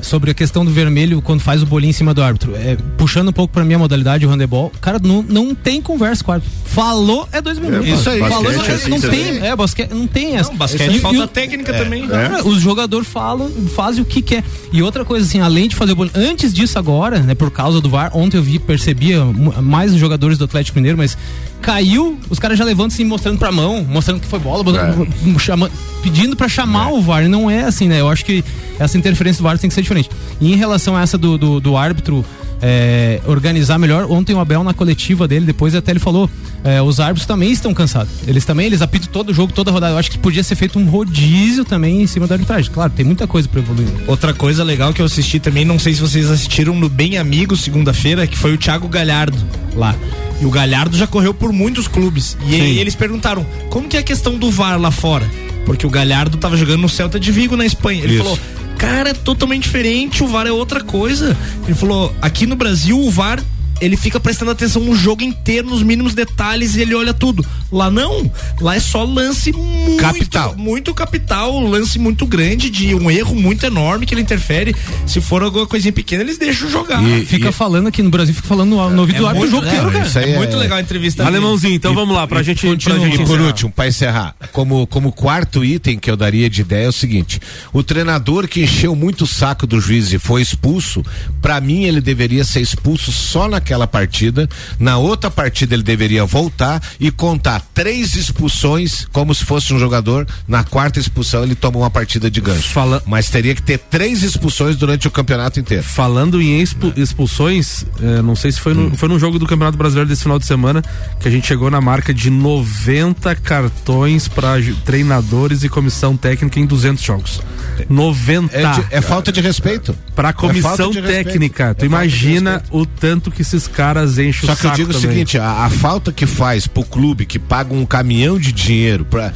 [0.00, 2.54] sobre a questão do vermelho quando faz o bolinho em cima do árbitro.
[2.56, 6.30] É, puxando um pouco pra minha modalidade, o handebol, cara, não, não tem conversa com
[6.30, 6.54] o árbitro.
[6.64, 7.88] Falou, é dois minutos.
[7.88, 8.18] isso aí.
[8.20, 9.24] Falou, Basquete é, é assim não também.
[9.24, 10.50] tem, é, basquete, não tem essa.
[10.50, 12.06] Não, basquete E- falta e o- técnica também.
[12.06, 14.44] Cara, Os jogadores falam, fazem o que quer.
[14.72, 17.80] E outra coisa, assim, além de fazer o bolinho, antes disso agora, né, por causa
[17.80, 21.16] do VAR, ontem eu vi, percebia mais os jogadores do Atlético Mineiro, mas
[21.60, 25.08] caiu, os caras já levantam assim, mostrando pra mão, mostrando que foi bola, botando-
[25.40, 25.70] chama-
[26.02, 27.28] pedindo pra chamar o VAR.
[27.28, 28.00] Não é assim, né?
[28.00, 28.44] Eu acho que
[28.78, 30.10] essa interferência do VAR tem que ser diferente.
[30.40, 32.24] E em relação a essa do, do, do árbitro
[32.60, 36.28] é, organizar melhor, ontem o Abel na coletiva dele, depois até ele falou,
[36.64, 38.12] é, os árbitros também estão cansados.
[38.26, 39.94] Eles também, eles apitam todo jogo, toda rodada.
[39.94, 42.70] Eu acho que podia ser feito um rodízio também em cima da arbitragem.
[42.70, 43.88] Claro, tem muita coisa pra evoluir.
[44.06, 47.60] Outra coisa legal que eu assisti também, não sei se vocês assistiram no Bem Amigos
[47.60, 49.38] segunda-feira, que foi o Thiago Galhardo
[49.74, 49.94] lá.
[50.40, 52.36] E o Galhardo já correu por muitos clubes.
[52.46, 52.78] E Sim.
[52.78, 55.28] eles perguntaram: como que é a questão do VAR lá fora?
[55.66, 58.04] Porque o Galhardo tava jogando no Celta de Vigo na Espanha.
[58.04, 58.22] Ele Isso.
[58.22, 58.38] falou:
[58.78, 61.36] cara, é totalmente diferente, o VAR é outra coisa.
[61.64, 63.42] Ele falou: aqui no Brasil o VAR.
[63.80, 67.44] Ele fica prestando atenção no jogo inteiro, nos mínimos detalhes e ele olha tudo.
[67.70, 68.30] Lá não.
[68.60, 70.56] Lá é só lance muito Capital.
[70.56, 74.74] muito capital, lance muito grande de um erro muito enorme que ele interfere.
[75.06, 77.02] Se for alguma coisinha pequena, eles deixam jogar.
[77.26, 79.64] fica falando aqui no Brasil, fica falando no, no ouvido É do árbitro o muito-
[79.64, 80.06] jogo inteiro, é, cara.
[80.06, 81.24] isso aí é muito é- legal a entrevista.
[81.26, 82.98] Alemãozinho, então vamos lá, pra gente, pra Continua.
[83.00, 83.46] gente E por encerrar.
[83.46, 87.40] último, para encerrar, como, como quarto item que eu daria de ideia é o seguinte:
[87.72, 91.04] o treinador que encheu muito o saco do juiz e foi expulso,
[91.42, 94.48] para mim ele deveria ser expulso só naquela partida.
[94.78, 100.26] Na outra partida ele deveria voltar e contar três expulsões como se fosse um jogador.
[100.46, 102.70] Na quarta expulsão ele toma uma partida de gancho.
[103.06, 105.82] Mas teria que ter três expulsões durante o campeonato inteiro.
[105.82, 108.88] Falando em expu- expulsões, eh, não sei se foi Hum.
[108.90, 110.82] no, foi no jogo do Campeonato Brasileiro desse final de semana
[111.20, 114.54] que a gente chegou na marca de 90 cartões para
[114.84, 117.40] treinadores e comissão técnica em 200 jogos.
[117.88, 118.56] 90.
[118.56, 119.94] É, de- é falta de respeito.
[120.14, 121.06] Pra É comissão respeito.
[121.24, 121.74] técnica.
[121.74, 124.90] Tu É imagina o tanto que esses caras enchem Só o que eu saco digo
[124.90, 125.10] o também.
[125.10, 129.32] seguinte, a, a falta que faz pro clube que paga um caminhão de dinheiro para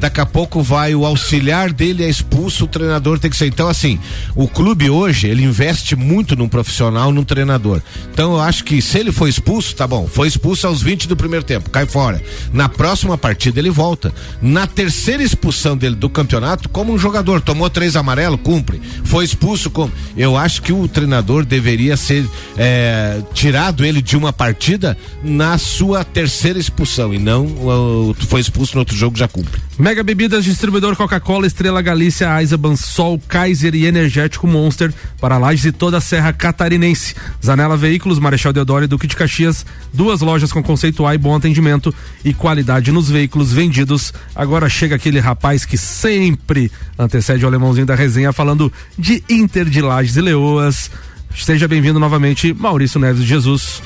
[0.00, 3.46] daqui a pouco vai o auxiliar dele é expulso, o treinador tem que ser.
[3.46, 3.98] Então assim,
[4.34, 7.80] o clube hoje ele investe muito num profissional, num treinador.
[8.12, 11.16] Então eu acho que se ele foi expulso, tá bom, foi expulso aos 20 do
[11.16, 12.22] primeiro tempo, cai fora.
[12.52, 14.12] Na próxima partida ele volta.
[14.40, 18.80] Na terceira expulsão dele do campeonato, como um jogador tomou três amarelo, cumpre.
[19.04, 22.24] Foi expulso, como eu acho que o treinador deveria ser
[22.56, 28.40] é, tirar tirado ele de uma partida na sua terceira expulsão e não uh, foi
[28.40, 29.58] expulso no outro jogo já cumpre.
[29.78, 35.72] Mega Bebidas, distribuidor Coca-Cola, Estrela Galícia, Eisenbahn, Sol, Kaiser e Energético Monster para Lages e
[35.72, 37.14] toda a Serra Catarinense.
[37.42, 41.34] Zanela Veículos, Marechal Deodoro e Duque de Caxias, duas lojas com conceito A e bom
[41.34, 41.92] atendimento
[42.22, 44.12] e qualidade nos veículos vendidos.
[44.34, 49.80] Agora chega aquele rapaz que sempre antecede o alemãozinho da resenha falando de Inter de
[49.80, 50.90] Lages e Leoas.
[51.36, 53.82] Seja bem-vindo novamente, Maurício Neves de Jesus.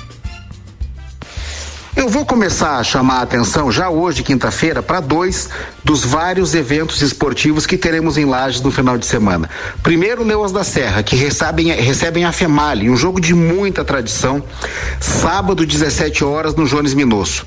[1.97, 5.49] Eu vou começar a chamar a atenção já hoje, quinta-feira, para dois
[5.82, 9.49] dos vários eventos esportivos que teremos em Lages no final de semana.
[9.82, 14.43] Primeiro, Leoas da Serra, que recebem, recebem a Female, um jogo de muita tradição,
[15.01, 17.47] sábado, 17 horas, no Jones Minosso.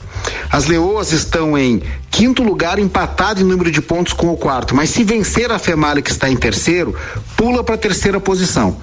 [0.49, 4.89] As Leoas estão em quinto lugar, empatado em número de pontos com o quarto, mas
[4.89, 6.95] se vencer a Female, que está em terceiro,
[7.37, 8.77] pula para a terceira posição.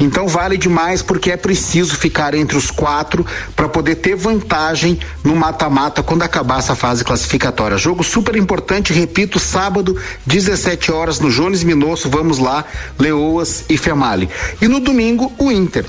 [0.00, 5.36] Então vale demais porque é preciso ficar entre os quatro para poder ter vantagem no
[5.36, 7.76] mata-mata quando acabar essa fase classificatória.
[7.76, 9.96] Jogo super importante, repito, sábado,
[10.26, 12.64] 17 horas no Jones Minosso, vamos lá,
[12.98, 14.28] Leoas e Female.
[14.60, 15.86] E no domingo, o Inter.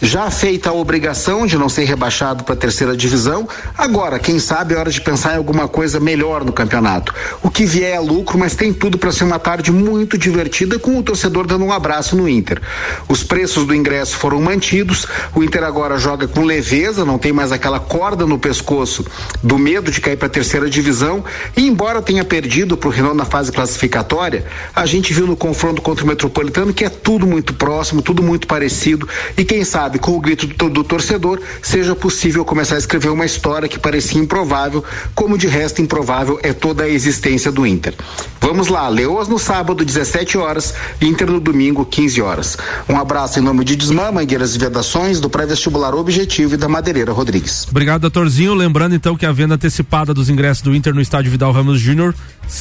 [0.00, 4.74] Já feita a obrigação de não ser rebaixado para a terceira divisão, agora, quem sabe,
[4.74, 7.14] é hora de pensar em alguma coisa melhor no campeonato.
[7.42, 10.98] O que vier é lucro, mas tem tudo para ser uma tarde muito divertida com
[10.98, 12.60] o torcedor dando um abraço no Inter.
[13.08, 17.52] Os preços do ingresso foram mantidos, o Inter agora joga com leveza, não tem mais
[17.52, 19.04] aquela corda no pescoço
[19.42, 21.24] do medo de cair para a terceira divisão.
[21.56, 24.44] E embora tenha perdido para o Renan na fase classificatória,
[24.74, 28.46] a gente viu no confronto contra o Metropolitano que é tudo muito próximo, tudo muito
[28.46, 33.08] parecido e quem sabe com o grito do, do torcedor seja possível começar a escrever
[33.08, 34.84] uma história que parecia improvável,
[35.14, 37.94] como de resto improvável é toda a existência do Inter.
[38.40, 42.58] Vamos lá, Leoas no sábado, 17 horas, Inter no domingo, 15 horas.
[42.88, 47.12] Um abraço em nome de Desmã, Mangueiras e Vedações, do pré-vestibular Objetivo e da Madeireira
[47.12, 47.66] Rodrigues.
[47.70, 48.54] Obrigado, doutorzinho.
[48.54, 52.14] Lembrando então que a venda antecipada dos ingressos do Inter no estádio Vidal Ramos Júnior,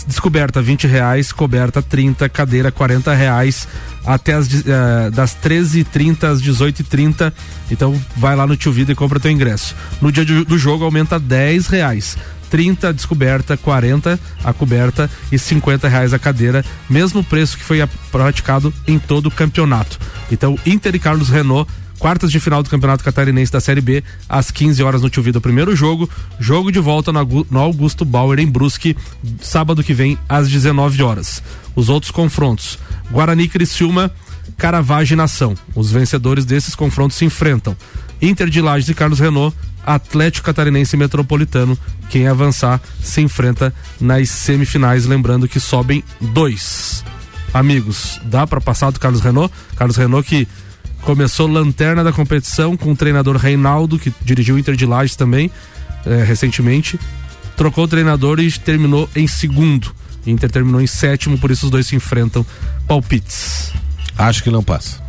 [0.07, 3.67] descoberta 20 reais, coberta 30, cadeira 40 reais,
[4.05, 7.31] até as, uh, das 13h30 às 18h30.
[7.71, 9.75] Então vai lá no Tio Vida e compra teu ingresso.
[10.01, 12.17] No dia do, do jogo aumenta 10 reais.
[12.49, 17.79] 30 a descoberta, 40 a coberta e 50 reais a cadeira, mesmo preço que foi
[18.11, 19.97] praticado em todo o campeonato.
[20.31, 21.67] Então, Inter e Carlos Renault
[22.03, 25.37] quartas de final do Campeonato Catarinense da Série B, às 15 horas no Tio Vida,
[25.37, 26.09] o primeiro jogo.
[26.37, 28.97] Jogo de volta no Augusto Bauer em Brusque,
[29.39, 31.41] sábado que vem, às 19 horas.
[31.73, 32.77] Os outros confrontos:
[33.13, 34.11] Guarani Criciúma,
[34.57, 35.53] Caravagem Nação.
[35.75, 37.77] Os vencedores desses confrontos se enfrentam.
[38.19, 39.55] Inter de Lages e Carlos Renault,
[39.85, 41.77] Atlético Catarinense Metropolitano.
[42.09, 45.05] Quem avançar se enfrenta nas semifinais.
[45.05, 47.05] Lembrando que sobem dois.
[47.53, 49.53] Amigos, dá para passar do Carlos Renault?
[49.75, 50.47] Carlos Renault que
[51.03, 55.51] começou lanterna da competição com o treinador Reinaldo, que dirigiu o Inter de Lages também,
[56.03, 56.99] é, recentemente.
[57.55, 59.93] Trocou o treinador e terminou em segundo.
[60.25, 62.45] Inter terminou em sétimo, por isso os dois se enfrentam.
[62.87, 63.71] Palpites.
[64.17, 65.01] Acho que não passa.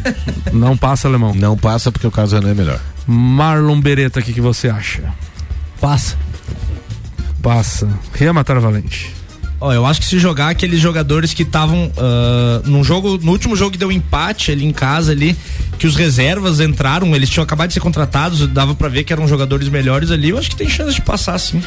[0.52, 1.34] não passa, alemão?
[1.34, 2.80] Não passa porque o caso é melhor.
[3.06, 5.02] Marlon Beretta, o que, que você acha?
[5.80, 6.16] Passa.
[7.42, 7.88] Passa.
[8.14, 9.14] Ria Matar Valente.
[9.60, 13.54] Ó, eu acho que se jogar aqueles jogadores que estavam uh, no jogo, no último
[13.54, 15.36] jogo que deu empate ali em casa ali,
[15.78, 19.28] que os reservas entraram, eles tinham acabado de ser contratados, dava para ver que eram
[19.28, 21.62] jogadores melhores ali, eu acho que tem chance de passar sim.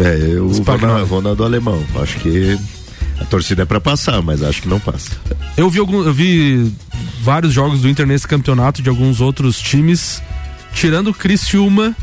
[0.00, 1.84] É, eu vou na, vou na do alemão.
[2.00, 2.58] Acho que
[3.20, 5.10] a torcida é para passar, mas acho que não passa.
[5.56, 6.72] Eu vi algum, eu vi
[7.20, 10.22] vários jogos do Inter nesse campeonato de alguns outros times,
[10.74, 11.94] tirando o Criciúma,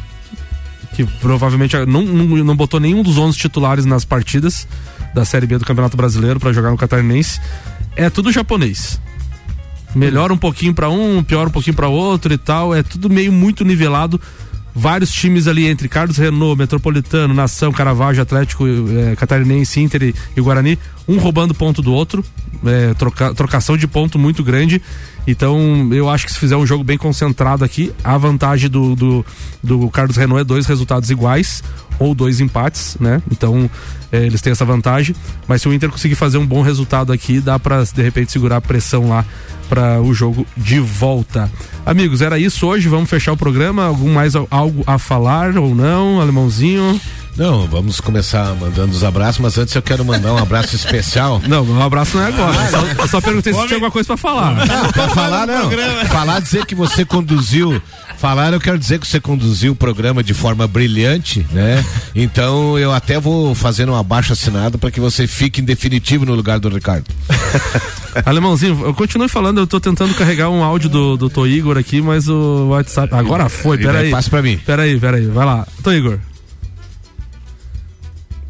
[0.94, 4.68] que provavelmente não, não, não botou nenhum dos 11 titulares nas partidas
[5.14, 7.42] da Série B do Campeonato Brasileiro para jogar no Catarinense.
[7.96, 9.00] É tudo japonês.
[9.96, 12.76] Melhora um pouquinho para um, piora um pouquinho para outro e tal.
[12.76, 14.22] É tudo meio muito nivelado
[14.74, 20.42] vários times ali entre Carlos Renault, Metropolitano, Nação, Caravaggio, Atlético, eh, Catarinense, Inter e, e,
[20.42, 22.24] Guarani, um roubando ponto do outro,
[22.66, 24.82] eh, troca, trocação de ponto muito grande.
[25.28, 29.26] Então, eu acho que se fizer um jogo bem concentrado aqui, a vantagem do, do,
[29.64, 31.62] do Carlos Renault é dois resultados iguais
[32.00, 33.22] ou dois empates, né?
[33.30, 33.70] Então,
[34.12, 35.16] eh, eles têm essa vantagem.
[35.48, 38.58] Mas se o Inter conseguir fazer um bom resultado aqui, dá para de repente segurar
[38.58, 39.26] a pressão lá
[39.68, 41.50] para o jogo de volta.
[41.86, 42.90] Amigos, era isso hoje.
[42.90, 43.84] Vamos fechar o programa.
[43.84, 47.00] Algum mais algo a falar ou não, alemãozinho?
[47.40, 51.42] Não, vamos começar mandando os abraços, mas antes eu quero mandar um abraço especial.
[51.48, 52.54] Não, um abraço não é agora.
[52.54, 54.66] Eu só, eu só perguntei se tinha alguma coisa pra falar.
[54.68, 55.72] Não, pra falar não.
[56.08, 57.82] Falar dizer que você conduziu.
[58.18, 61.84] Falar, eu quero dizer que você conduziu o programa de forma brilhante, né?
[62.14, 66.36] Então eu até vou fazer um abaixo assinado para que você fique em definitivo no
[66.36, 67.06] lugar do Ricardo.
[68.26, 72.02] Alemãozinho, eu continuo falando, eu tô tentando carregar um áudio do, do Tô Igor aqui,
[72.02, 73.14] mas o WhatsApp.
[73.16, 74.12] Agora foi, peraí.
[74.12, 74.58] passa pra mim.
[74.58, 75.66] Peraí, peraí, vai lá.
[75.82, 76.20] Tô Igor.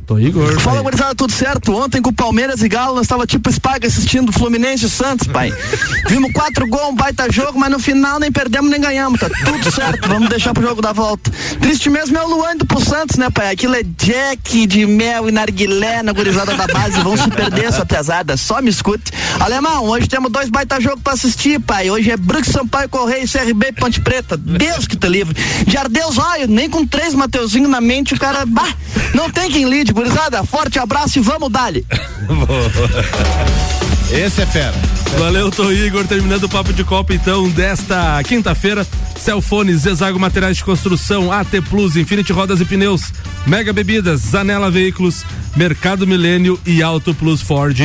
[0.09, 0.59] Tô Igor.
[0.59, 1.71] Fala, gurizada, tudo certo?
[1.71, 5.53] Ontem com o Palmeiras e Galo, nós tava tipo Spaga assistindo Fluminense e Santos, pai.
[6.09, 9.71] Vimos quatro gols, um baita jogo, mas no final nem perdemos nem ganhamos, tá tudo
[9.71, 11.29] certo, vamos deixar pro jogo da volta.
[11.61, 13.51] Triste mesmo é o Luan indo pro Santos, né, pai?
[13.51, 17.85] Aquilo é Jack de mel e narguilé na gurizada da base, vão se perder essa
[17.85, 19.11] pesada, só me escute.
[19.39, 21.91] Alemão, hoje temos dois baita jogos pra assistir, pai.
[21.91, 24.35] Hoje é Brux, Sampaio, Correia e CRB Ponte Preta.
[24.35, 25.35] Deus que te livre.
[25.67, 28.73] Jardeus, olha, nem com três Mateuzinho na mente, o cara, bah,
[29.13, 30.43] não tem quem lide, gurizada.
[30.45, 31.85] Forte abraço e vamos dali.
[34.11, 34.73] Esse é fera.
[35.17, 36.07] Valeu, Tô Igor.
[36.07, 38.87] Terminando o papo de Copa, então, desta quinta-feira.
[39.19, 43.11] Celfone, Zezago Materiais de Construção, AT Plus, Infinity Rodas e Pneus,
[43.45, 45.23] Mega Bebidas, Zanela Veículos,
[45.55, 47.77] Mercado Milênio e Auto Plus Ford.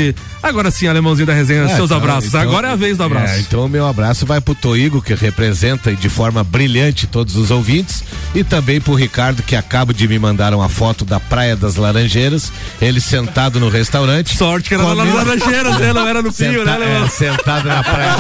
[0.43, 2.29] Agora sim, alemãozinho da resenha, É, seus então- abraços.
[2.29, 3.35] então- Agora é a vez do abraço.
[3.35, 7.51] É, então o meu abraço vai pro Toigo, que representa de forma brilhante todos os
[7.51, 8.05] ouvintes,
[8.35, 12.53] e também pro Ricardo, que acaba de me mandar uma foto da Praia das Laranjeiras,
[12.81, 14.37] ele sentado no restaurante.
[14.37, 15.93] Sorte que era lá nas comendo- Laranjeiras, né?
[15.95, 17.05] Não era no Pio, Senta- né, alemão?
[17.05, 18.17] é, sentado na praia,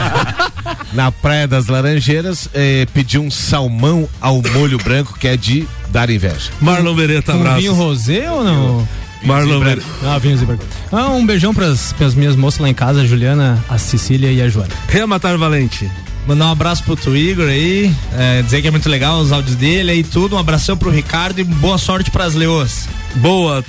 [0.94, 6.08] na praia das Laranjeiras, eh, pediu um salmão ao molho branco, que é de dar
[6.08, 6.50] inveja.
[6.60, 7.60] Marlon Beretta, Com abraço.
[7.60, 8.88] vinho rosé ou não?
[9.22, 9.86] Marlon Beretta.
[10.02, 10.58] Ah, vinho.
[10.90, 14.40] Ah, um beijão pras, pras minhas moças lá em casa, a Juliana, a Cecília e
[14.40, 14.70] a Joana.
[14.88, 15.90] Rematar Valente.
[16.26, 19.56] Mandar um abraço pro tu Igor aí, é, dizer que é muito legal os áudios
[19.56, 20.36] dele aí tudo.
[20.36, 22.88] Um abração pro Ricardo e boa sorte pras leoas.
[23.16, 23.62] Boa.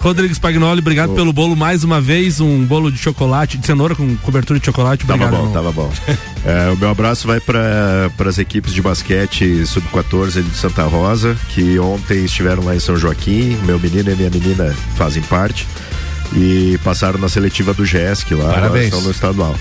[0.00, 2.40] Rodrigues Pagnoli, obrigado pelo bolo mais uma vez.
[2.40, 5.04] Um bolo de chocolate, de cenoura com cobertura de chocolate.
[5.06, 5.30] Tava Obrigado.
[5.32, 5.52] bom, irmão.
[5.52, 5.92] tava bom.
[6.42, 11.78] É, o meu abraço vai para as equipes de basquete sub-14 de Santa Rosa, que
[11.78, 13.58] ontem estiveram lá em São Joaquim.
[13.66, 15.68] Meu menino e minha menina fazem parte.
[16.34, 18.86] E passaram na seletiva do GESC lá, Parabéns.
[18.86, 19.54] estão no estadual.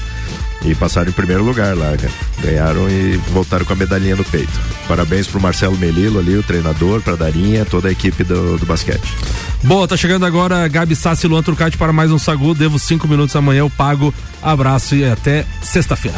[0.66, 2.12] E passaram em primeiro lugar lá, cara.
[2.42, 4.52] Ganharam e voltaram com a medalhinha no peito.
[4.88, 9.16] Parabéns pro Marcelo Melilo ali, o treinador, pra Darinha, toda a equipe do, do basquete.
[9.64, 12.54] Boa, tá chegando agora Gabi Sassi Luan Turcati para mais um Sagu.
[12.54, 14.14] Devo cinco minutos amanhã, eu pago.
[14.42, 16.18] Abraço e até sexta-feira.